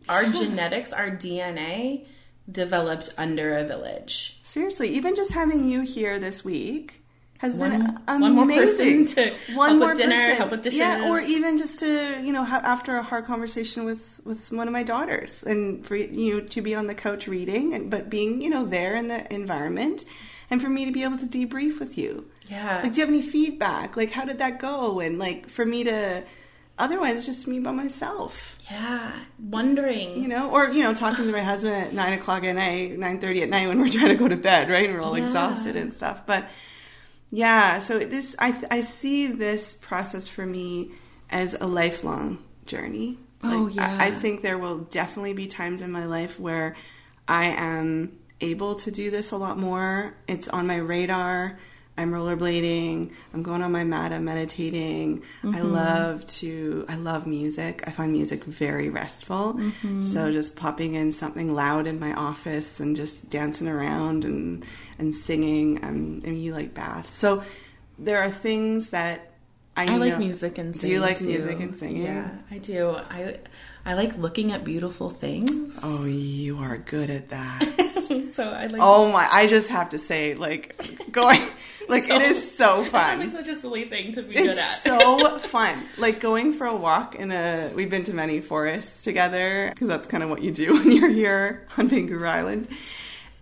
[0.07, 2.05] Our genetics, our DNA
[2.49, 4.39] developed under a village.
[4.43, 7.04] Seriously, even just having you here this week
[7.39, 8.21] has one, been amazing.
[8.21, 10.37] One more person to one help more with dinner, person.
[10.37, 10.79] help with dishes.
[10.79, 14.73] Yeah, or even just to you know after a hard conversation with with one of
[14.73, 18.41] my daughters, and for you know to be on the couch reading, and but being
[18.41, 20.05] you know there in the environment,
[20.49, 22.25] and for me to be able to debrief with you.
[22.49, 22.81] Yeah.
[22.83, 23.97] Like, do you have any feedback?
[23.97, 24.99] Like, how did that go?
[24.99, 26.23] And like for me to.
[26.77, 28.57] Otherwise, it's just me by myself.
[28.69, 29.13] Yeah,
[29.49, 30.21] wondering.
[30.21, 33.19] You know, or you know, talking to my husband at nine o'clock at night, nine
[33.19, 34.85] thirty at night when we're trying to go to bed, right?
[34.89, 35.23] And we're all Yeah.
[35.25, 36.25] exhausted and stuff.
[36.25, 36.45] But
[37.35, 40.91] yeah, so this I I see this process for me
[41.29, 43.17] as a lifelong journey.
[43.43, 43.97] Oh, I- yeah.
[43.99, 46.77] I, think there will definitely be times in my life where
[47.27, 50.15] I am able to do this a lot more.
[50.29, 51.59] It's on my radar.
[51.97, 53.11] I'm rollerblading.
[53.33, 54.11] I'm going on my mat.
[54.11, 55.23] I'm meditating.
[55.43, 55.71] I Mm-hmm.
[55.73, 56.85] love to.
[56.89, 57.83] I love music.
[57.87, 59.53] I find music very restful.
[59.53, 60.03] Mm-hmm.
[60.03, 64.65] So just popping in something loud in my office and just dancing around and
[64.99, 65.83] and singing.
[65.85, 67.15] Um, and you like baths.
[67.15, 67.43] So
[67.97, 69.31] there are things that
[69.77, 70.95] I, I like music and Do singing.
[70.95, 71.25] you like too.
[71.27, 72.03] music and singing?
[72.03, 72.89] Yeah, I do.
[73.09, 73.37] I
[73.87, 75.79] I like looking at beautiful things.
[75.83, 78.29] Oh, you are good at that.
[78.31, 78.81] so I like.
[78.81, 79.27] oh my!
[79.31, 81.47] I just have to say, like going,
[81.87, 83.19] like So- it is so It fun.
[83.19, 84.79] sounds like such a silly thing to be good It's at.
[84.79, 85.77] so fun.
[85.99, 87.71] Like going for a walk in a.
[87.75, 91.09] We've been to many forests together because that's kind of what you do when you're
[91.09, 92.67] here on Vancouver Island.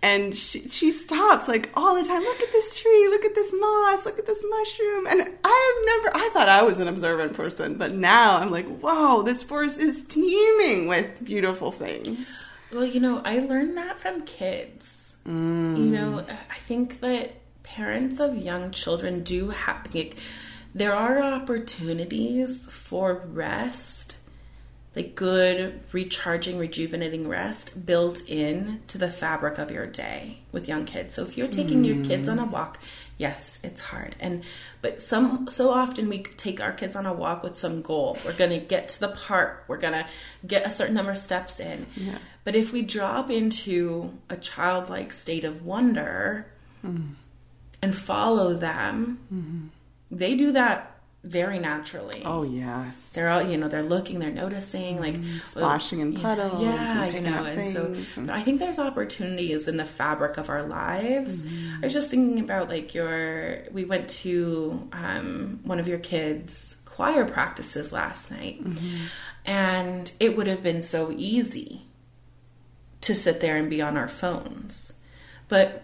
[0.04, 2.20] And she, she stops like all the time.
[2.20, 3.08] Look at this tree.
[3.08, 4.04] Look at this moss.
[4.04, 5.06] Look at this mushroom.
[5.06, 6.10] And I've never.
[6.14, 9.22] I thought I was an observant person, but now I'm like, whoa!
[9.22, 12.30] This forest is teeming with beautiful things.
[12.70, 15.16] Well, you know, I learned that from kids.
[15.24, 16.36] You know, mm.
[16.50, 17.32] I think that
[17.62, 20.16] parents of young children do have, like,
[20.74, 24.18] there are opportunities for rest,
[24.96, 30.84] like good, recharging, rejuvenating rest built in to the fabric of your day with young
[30.84, 31.14] kids.
[31.14, 32.50] So if you're taking your kids on a mm.
[32.50, 32.78] walk,
[33.18, 34.14] yes, it's hard.
[34.20, 34.44] And,
[34.82, 38.18] but some, so often we take our kids on a walk with some goal.
[38.24, 39.64] We're going to get to the park.
[39.66, 40.06] We're going to
[40.46, 41.86] get a certain number of steps in.
[41.96, 42.18] Yeah.
[42.44, 46.46] But if we drop into a childlike state of wonder
[46.86, 47.14] mm.
[47.82, 49.66] and follow them, mm-hmm.
[50.10, 50.93] they do that
[51.24, 52.22] very naturally.
[52.24, 53.10] Oh yes.
[53.12, 57.14] They're all, you know, they're looking, they're noticing, like Splashing in yeah, puddles Yeah, and
[57.14, 61.42] you know, and so and- I think there's opportunities in the fabric of our lives.
[61.42, 61.82] Mm-hmm.
[61.82, 66.76] I was just thinking about like your, we went to um, one of your kids'
[66.84, 68.96] choir practices last night, Mm-hmm.
[69.46, 71.82] and it would have been so easy
[73.00, 74.94] to sit there and be on our phones,
[75.48, 75.83] but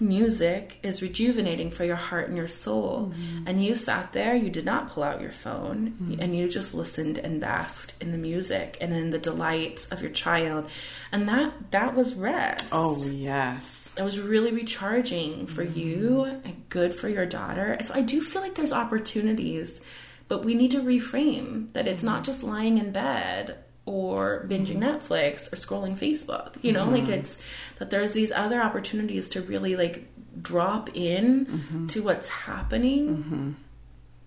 [0.00, 3.12] music is rejuvenating for your heart and your soul.
[3.12, 3.44] Mm-hmm.
[3.46, 6.20] And you sat there, you did not pull out your phone, mm-hmm.
[6.20, 10.10] and you just listened and basked in the music and in the delight of your
[10.10, 10.68] child.
[11.12, 12.68] And that that was rest.
[12.72, 13.94] Oh yes.
[13.98, 15.78] It was really recharging for mm-hmm.
[15.78, 17.76] you and good for your daughter.
[17.80, 19.80] So I do feel like there's opportunities,
[20.28, 23.58] but we need to reframe that it's not just lying in bed
[23.88, 26.56] or binging Netflix or scrolling Facebook.
[26.60, 27.14] You know, like mm-hmm.
[27.14, 27.38] it's
[27.78, 30.06] that there's these other opportunities to really like
[30.40, 31.86] drop in mm-hmm.
[31.86, 33.08] to what's happening.
[33.08, 33.50] Mm-hmm.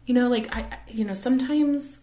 [0.08, 2.02] You know, like I, I- you know, sometimes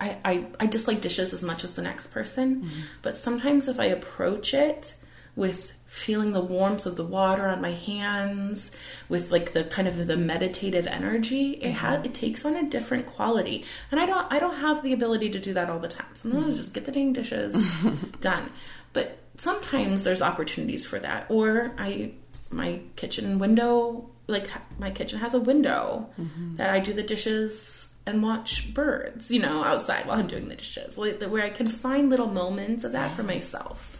[0.00, 2.68] I, I, I dislike dishes as much as the next person,
[3.02, 4.96] but sometimes if I approach it
[5.36, 8.70] with feeling the warmth of the water on my hands,
[9.08, 11.72] with like the kind of the meditative energy, it mm-hmm.
[11.72, 13.64] has it takes on a different quality.
[13.90, 16.14] And I don't I don't have the ability to do that all the time.
[16.14, 17.68] Sometimes I just get the dang dishes
[18.20, 18.50] done.
[18.92, 21.26] But sometimes there's opportunities for that.
[21.30, 22.12] Or I
[22.50, 26.56] my kitchen window like my kitchen has a window mm-hmm.
[26.56, 30.56] that I do the dishes and watch birds, you know, outside while I'm doing the
[30.56, 33.98] dishes, where I can find little moments of that for myself,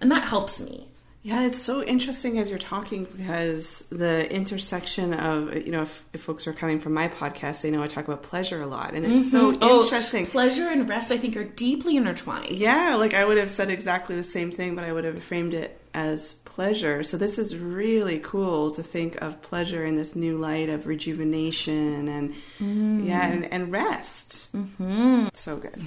[0.00, 0.88] and that helps me.
[1.24, 6.20] Yeah, it's so interesting as you're talking because the intersection of you know if, if
[6.22, 9.04] folks are coming from my podcast, they know I talk about pleasure a lot, and
[9.06, 10.26] it's so Oh, interesting.
[10.26, 12.50] pleasure and rest, I think, are deeply intertwined.
[12.56, 15.54] Yeah, like I would have said exactly the same thing, but I would have framed
[15.54, 17.04] it as pleasure.
[17.04, 22.08] So this is really cool to think of pleasure in this new light of rejuvenation
[22.08, 24.48] and yeah, and, and rest.
[24.56, 25.28] Mm-hmm.
[25.34, 25.80] So good.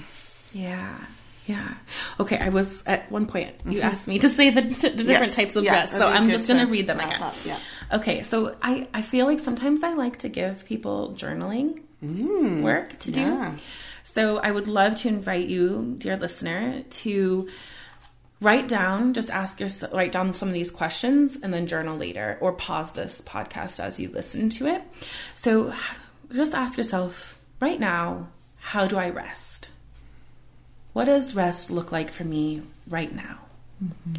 [0.54, 0.96] Yeah.
[1.46, 1.74] Yeah.
[2.20, 2.38] Okay.
[2.38, 3.54] I was at one point.
[3.64, 5.36] You asked me to say the, the different Yes.
[5.36, 7.22] types of Yeah, rest, so I'm just going to to read them again.
[7.22, 7.58] up, yeah.
[7.92, 8.22] Okay.
[8.24, 11.80] So I I feel like sometimes I like to give people journaling
[12.62, 13.20] work to do.
[13.20, 13.52] Mm, yeah.
[14.02, 17.48] So I would love to invite you, dear listener, to
[18.40, 22.36] write down, just ask yourself, write down some of these questions and then journal later
[22.40, 24.82] or pause this podcast as you listen to it.
[25.34, 25.72] So
[26.32, 28.28] just ask yourself right now,
[28.58, 29.70] how do I rest?
[30.96, 33.40] What does rest look like for me right now?
[33.84, 34.14] Mm-hmm.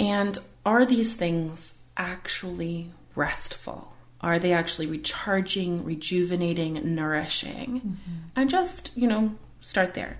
[0.00, 3.94] And are these things actually restful?
[4.20, 7.82] Are they actually recharging, rejuvenating, nourishing?
[7.82, 8.16] Mm-hmm.
[8.34, 10.18] And just, you know, start there.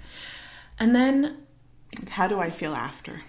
[0.78, 1.38] And then.
[2.10, 3.20] How do I feel after?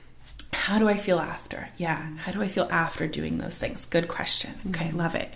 [0.53, 1.69] How do I feel after?
[1.77, 1.97] Yeah.
[1.97, 2.17] Mm-hmm.
[2.17, 3.85] How do I feel after doing those things?
[3.85, 4.51] Good question.
[4.69, 4.97] Okay, mm-hmm.
[4.99, 5.33] love it.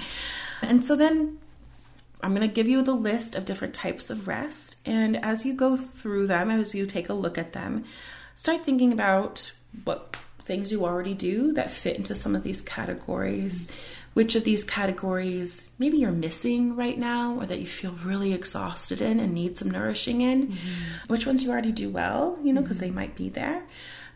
[0.61, 1.39] And so then
[2.21, 4.77] I'm going to give you the list of different types of rest.
[4.85, 7.83] And as you go through them, as you take a look at them,
[8.35, 9.51] start thinking about
[9.83, 13.67] what things you already do that fit into some of these categories.
[14.13, 19.01] Which of these categories maybe you're missing right now or that you feel really exhausted
[19.01, 20.47] in and need some nourishing in?
[20.47, 21.07] Mm-hmm.
[21.07, 22.85] Which ones you already do well, you know, because mm-hmm.
[22.87, 23.63] they might be there.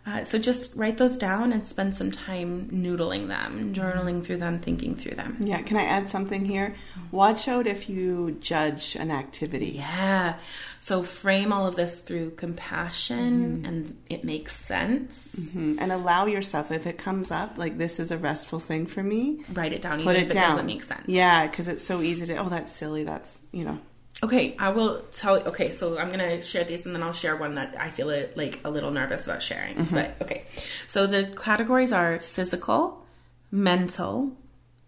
[0.10, 4.58] Uh, so just write those down and spend some time noodling them, journaling through them,
[4.58, 5.38] thinking through them.
[5.40, 6.76] Yeah, can I add something here?
[7.12, 9.74] Watch out if you judge an activity.
[9.76, 10.36] Yeah.
[10.80, 13.66] So frame all of this through compassion mm-hmm.
[13.66, 15.36] and it makes sense.
[15.36, 15.78] Mm-hmm.
[15.80, 19.44] And allow yourself, if it comes up, like this is a restful thing for me,
[19.54, 20.02] write it down.
[20.02, 20.44] Put it down.
[20.44, 21.08] It doesn't make sense.
[21.08, 23.04] Yeah, because it's so easy to, oh, that's silly.
[23.04, 23.78] That's, you know,
[24.22, 25.36] Okay, I will tell.
[25.36, 28.36] Okay, so I'm gonna share these, and then I'll share one that I feel it
[28.36, 29.76] like a little nervous about sharing.
[29.76, 29.96] Mm-hmm.
[29.96, 30.44] But okay,
[30.88, 33.06] so the categories are physical,
[33.50, 34.34] mental,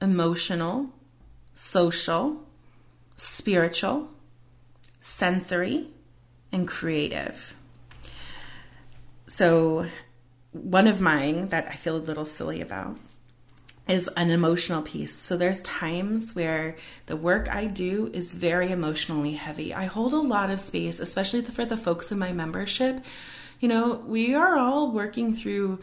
[0.02, 0.90] emotional,
[1.56, 2.44] social,
[3.16, 4.10] spiritual,
[5.00, 5.88] sensory,
[6.52, 7.56] and creative.
[9.28, 9.88] So,
[10.52, 12.98] one of mine that I feel a little silly about
[13.92, 15.14] is an emotional piece.
[15.14, 16.78] So there's times where
[17.08, 19.74] the work I do is very emotionally heavy.
[19.74, 23.04] I hold a lot of space, especially for the folks in my membership.
[23.60, 25.80] You know, we are all working through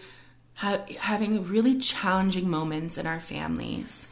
[0.55, 4.09] ha- having really challenging moments in our families.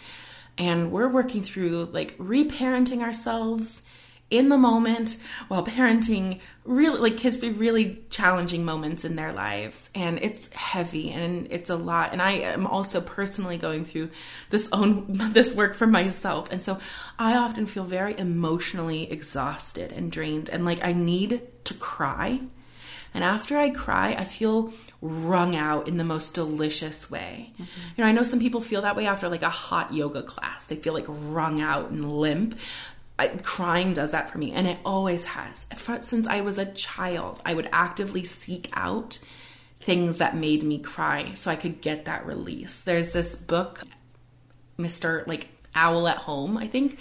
[0.59, 3.83] And we're working through like reparenting ourselves
[4.29, 5.17] in the moment
[5.49, 11.11] while parenting really like kids through really challenging moments in their lives and it's heavy
[11.11, 14.11] and it's a lot and i am also personally going through
[14.51, 16.79] this own this work for myself and so
[17.19, 22.41] i often feel very emotionally exhausted and drained and like i need to cry
[23.17, 27.51] and after I cry, I feel wrung out in the most delicious way.
[27.55, 27.63] Mm-hmm.
[27.97, 30.67] You know, I know some people feel that way after like a hot yoga class.
[30.67, 32.59] They feel like wrung out and limp.
[33.19, 35.67] I, crying does that for me, and it always has.
[36.01, 39.19] Since I was a child, I would actively seek out
[39.81, 42.83] things that made me cry so I could get that release.
[42.83, 43.83] There's this book,
[44.79, 45.27] Mr.
[45.27, 46.99] like Owl at Home, I think.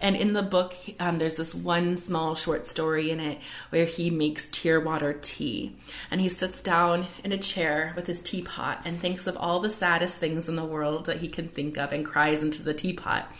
[0.00, 3.38] And in the book, um, there's this one small short story in it
[3.70, 5.76] where he makes tear water tea.
[6.10, 9.70] And he sits down in a chair with his teapot and thinks of all the
[9.70, 13.32] saddest things in the world that he can think of and cries into the teapot.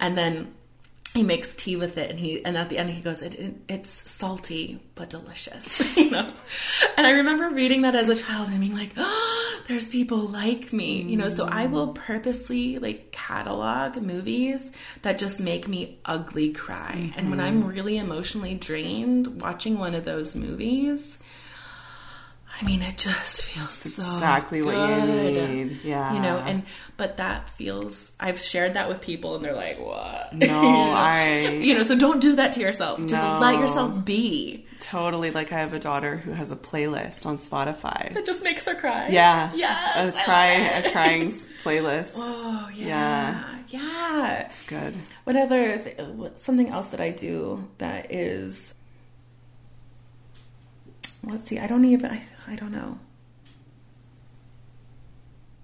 [0.00, 0.54] And then
[1.14, 3.54] he makes tea with it and he and at the end he goes it, it,
[3.68, 6.28] it's salty but delicious you know
[6.98, 10.72] and i remember reading that as a child and being like oh, there's people like
[10.72, 16.52] me you know so i will purposely like catalog movies that just make me ugly
[16.52, 17.18] cry mm-hmm.
[17.18, 17.68] and when i'm mm-hmm.
[17.68, 21.20] really emotionally drained watching one of those movies
[22.60, 24.66] I mean, it just feels so exactly good.
[24.76, 25.80] what you need.
[25.82, 26.62] Yeah, you know, and
[26.96, 28.12] but that feels.
[28.20, 30.92] I've shared that with people, and they're like, "What?" No, you know?
[30.96, 31.48] I.
[31.60, 33.00] You know, so don't do that to yourself.
[33.06, 34.66] Just let yourself be.
[34.80, 35.30] Totally.
[35.30, 38.74] Like I have a daughter who has a playlist on Spotify that just makes her
[38.74, 39.08] cry.
[39.08, 39.50] Yeah.
[39.54, 40.14] Yes.
[40.14, 41.30] A cry, a crying
[41.64, 42.12] playlist.
[42.16, 43.56] Oh yeah.
[43.68, 43.80] Yeah.
[43.80, 44.40] Yeah.
[44.42, 44.94] It's good.
[45.24, 45.98] What other th-
[46.36, 48.74] something else that I do that is
[51.24, 51.58] let's see.
[51.58, 52.10] I don't even.
[52.10, 52.98] I, I don't know.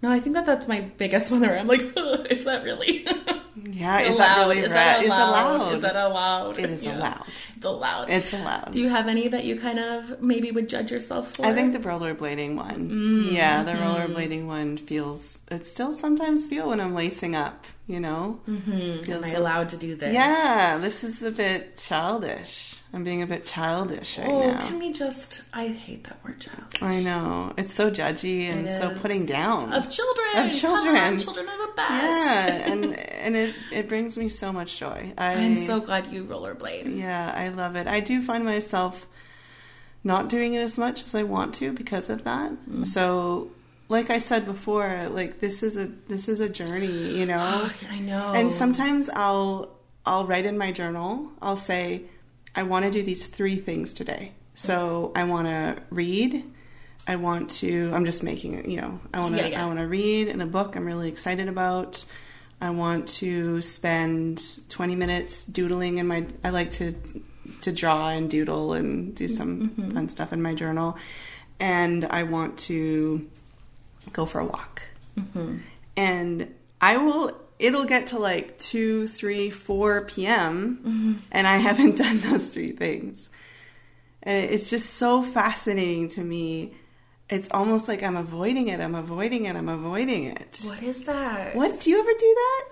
[0.03, 1.41] No, I think that that's my biggest one.
[1.41, 1.81] Where I'm like,
[2.31, 3.07] is that really?
[3.55, 5.74] Yeah, is that really is that allowed?
[5.74, 6.59] Is that allowed?
[6.59, 6.99] It is yeah.
[6.99, 7.26] allowed.
[7.57, 8.11] It's allowed.
[8.11, 8.72] It's allowed.
[8.72, 11.47] Do you have any that you kind of maybe would judge yourself for?
[11.47, 12.91] I think the rollerblading one.
[12.91, 13.33] Mm.
[13.33, 13.83] Yeah, the mm-hmm.
[13.83, 15.43] rollerblading one feels.
[15.51, 17.66] It still sometimes feel when I'm lacing up.
[17.87, 19.12] You know, mm-hmm.
[19.12, 20.14] am I allowed to do this?
[20.14, 22.76] Yeah, this is a bit childish.
[22.93, 24.66] I'm being a bit childish right oh, now.
[24.66, 25.43] Can we just?
[25.53, 26.82] I hate that word childish.
[26.82, 30.49] I know it's so judgy and so putting down of children.
[30.49, 32.20] Of children, on, children are the best.
[32.20, 35.12] Yeah, and and it it brings me so much joy.
[35.16, 36.99] I, I'm so glad you rollerblade.
[36.99, 37.86] Yeah, I love it.
[37.86, 39.07] I do find myself
[40.03, 42.51] not doing it as much as I want to because of that.
[42.68, 42.86] Mm.
[42.86, 43.53] So
[43.88, 47.68] like I said before, like this is a this is a journey, you know.
[47.91, 48.32] I know.
[48.32, 49.76] And sometimes I'll
[50.07, 51.30] I'll write in my journal.
[51.43, 52.05] I'll say
[52.55, 54.32] I want to do these three things today.
[54.55, 56.44] So I want to read.
[57.07, 57.90] I want to.
[57.94, 58.66] I'm just making it.
[58.66, 59.42] You know, I want to.
[59.42, 59.64] Yeah, yeah.
[59.64, 62.05] I want to read in a book I'm really excited about.
[62.61, 66.26] I want to spend 20 minutes doodling in my.
[66.44, 66.94] I like to
[67.62, 69.92] to draw and doodle and do some Mm-hmm.
[69.92, 70.98] fun stuff in my journal,
[71.59, 73.26] and I want to
[74.12, 74.82] go for a walk.
[75.18, 75.59] Mm-hmm.
[75.96, 77.36] And I will.
[77.61, 81.23] It'll get to like two, three, four p.m.
[81.31, 83.29] and I haven't done those three things.
[84.23, 86.75] And it's just so fascinating to me.
[87.29, 88.81] It's almost like I'm avoiding it.
[88.81, 89.57] I'm avoiding it.
[89.57, 90.61] I'm avoiding it.
[90.65, 91.55] What is that?
[91.55, 92.65] What do you ever do that?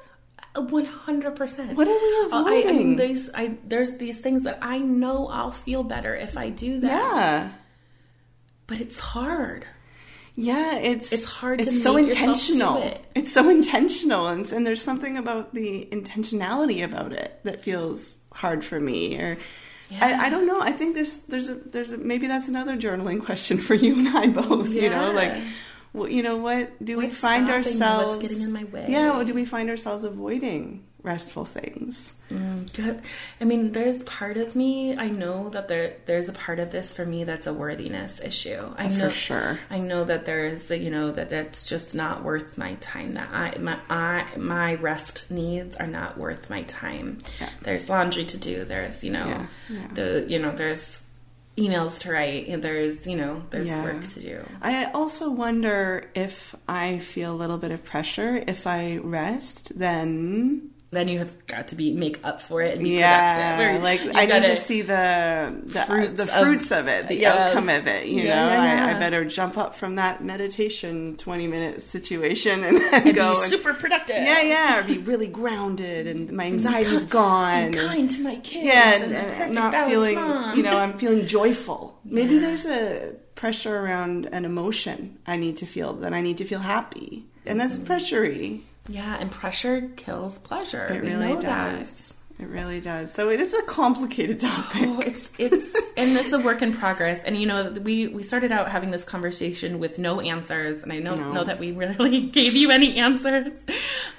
[0.72, 1.76] One hundred percent.
[1.76, 2.96] What are we oh, I, I mean, avoiding?
[2.96, 6.88] these, I, there's these things that I know I'll feel better if I do that.
[6.88, 7.50] Yeah.
[8.66, 9.66] But it's hard.
[10.40, 12.82] Yeah, it's It's hard to it's so make yourself do intentional.
[12.84, 13.04] it.
[13.16, 18.64] It's so intentional, and, and there's something about the intentionality about it that feels hard
[18.64, 19.16] for me.
[19.16, 19.36] Or
[20.00, 20.60] I, I don't know.
[20.60, 24.16] I think there's there's a there's a, maybe that's another journaling question for you and
[24.16, 24.70] I both.
[24.70, 25.34] You know, like.
[25.92, 26.84] Well, you know what?
[26.84, 27.54] Do we find you?
[27.54, 28.86] What's ourselves getting in my way?
[28.88, 32.14] Yeah, well, do we find ourselves avoiding restful things?
[32.30, 33.00] Mm.
[33.40, 34.96] I mean, there's part of me.
[34.96, 38.74] I know that there there's a part of this for me that's a worthiness issue.
[38.76, 39.58] I For know sure.
[39.70, 43.14] I know that there's you know that that's just not worth my time.
[43.14, 47.18] That I my I my rest needs are not worth my time.
[47.40, 47.48] Yeah.
[47.62, 48.64] There's laundry to do.
[48.64, 49.86] There's you know Yeah, yeah.
[49.94, 51.00] the you know there's
[51.56, 52.48] emails to write.
[52.48, 53.82] And there's you know there's Yeah.
[53.84, 54.44] work to do.
[54.60, 60.70] I also wonder if I feel a little bit of pressure if I rest, then
[60.90, 63.76] Then you have got to be make up for it and be yeah, productive.
[63.76, 67.16] Or like I need gotta- see the the Fruits the of- fruits of, it, the
[67.16, 67.34] yeah.
[67.48, 68.06] outcome of it.
[68.06, 68.96] You Yeah, know, yeah, I.
[68.96, 73.50] I better jump up from that meditation twenty minute situation and, and go be and-
[73.50, 74.16] super productive.
[74.16, 77.52] yeah, yeah, or be really grounded and my anxiety's gone.
[77.64, 78.64] And- kind to my kids.
[78.66, 80.56] yeah, and, and, perfect not feeling, mom.
[80.56, 81.98] you know, I'm feeling joyful.
[82.04, 86.44] Maybe there's a pressure around an emotion I need to feel, that I need to
[86.44, 87.26] feel happy.
[87.44, 87.92] And that's Mm-hmm.
[87.92, 88.60] pressury.
[88.88, 90.86] Yeah, and pressure kills pleasure.
[90.86, 92.14] It we really know does.
[92.40, 93.12] It really does.
[93.12, 94.82] So it is a complicated oh, topic.
[94.86, 97.24] Oh, it's it's and it's a work in progress.
[97.24, 101.00] And you know, we we started out having this conversation with no answers, and I
[101.00, 101.32] don't No.
[101.32, 103.56] know that we really gave you any answers,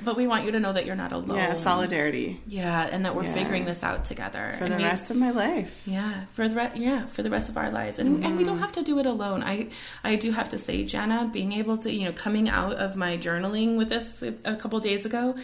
[0.03, 1.37] but we want you to know that you're not alone.
[1.37, 3.31] yeah, solidarity Yeah, and that we're Yeah.
[3.31, 5.81] figuring this out together for And the we- rest of my life.
[5.85, 8.57] Yeah, for the re- yeah for the rest of our lives, and and we don't
[8.57, 8.61] mm.
[8.61, 9.43] have to do it alone.
[9.43, 9.69] I
[10.03, 13.17] I do have to say, Jenna, being able to you know coming out of my
[13.17, 15.35] journaling with this a, a couple days ago,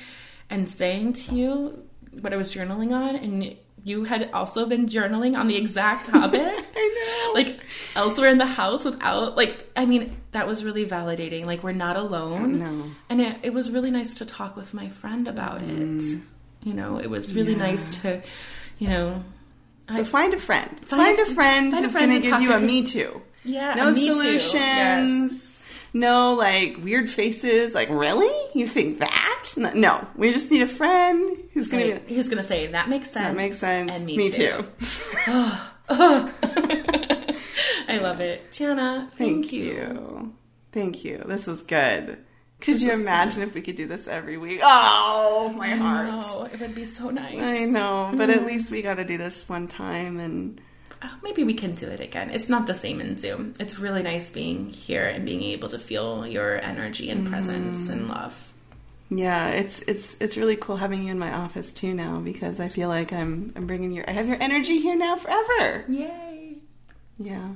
[0.50, 1.85] and saying to you
[2.22, 6.42] what I was journaling on, and you had also been journaling on the exact topic.
[6.76, 7.34] I know.
[7.34, 7.60] Like
[7.96, 11.46] elsewhere in the house without like I mean that was really validating.
[11.46, 12.60] Like we're not alone.
[12.60, 12.86] No.
[13.10, 15.68] And it, it was really nice to talk with my friend about it.
[15.70, 16.22] Mm.
[16.64, 17.58] You know, it was really Yeah.
[17.60, 18.22] nice to,
[18.80, 19.24] you know,
[19.94, 20.68] So find a friend.
[20.88, 23.22] Find Find, a- a friend find who's going to give you a me too.
[23.44, 25.55] Yeah, No a me too, solutions.
[25.96, 27.74] No like weird faces.
[27.74, 28.30] Like really?
[28.54, 29.54] You think that?
[29.56, 32.90] No, we just need a friend who's going to Like, he was gonna say that
[32.90, 33.28] makes sense.
[33.28, 33.92] That makes sense.
[33.94, 34.66] And me, me too.
[34.68, 34.68] too.
[37.88, 39.10] I love it, Jana.
[39.16, 40.34] Thank, Thank you.
[40.74, 41.24] Thank you.
[41.26, 42.18] This was good.
[42.60, 44.60] Could This you imagine if we could do this every week?
[44.62, 46.08] Oh, my I heart.
[46.08, 47.42] know it would be so nice.
[47.42, 48.48] I know, but at mm-hmm.
[48.48, 50.60] least we got to do this one time and
[51.04, 52.30] Oh, maybe we can do it again.
[52.32, 53.54] It's not the same in Zoom.
[53.60, 57.92] It's really nice being here and being able to feel your energy and presence Mm.
[57.92, 58.54] and love.
[59.10, 62.70] yeah, it's it's it's really cool having you in my office too now because I
[62.70, 65.86] feel like I'm I'm bringing your I have your energy here now forever.
[65.88, 66.58] Yay!
[67.20, 67.50] Yeah.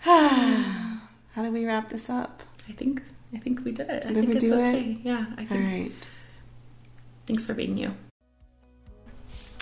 [0.00, 2.42] How do we wrap this up?
[2.68, 3.02] I think
[3.34, 4.04] I think we did it.
[4.06, 4.68] I Did think we it's do it?
[4.74, 4.98] okay.
[5.04, 5.60] Yeah, I think.
[5.60, 5.92] right.
[7.26, 7.94] Thanks for being you.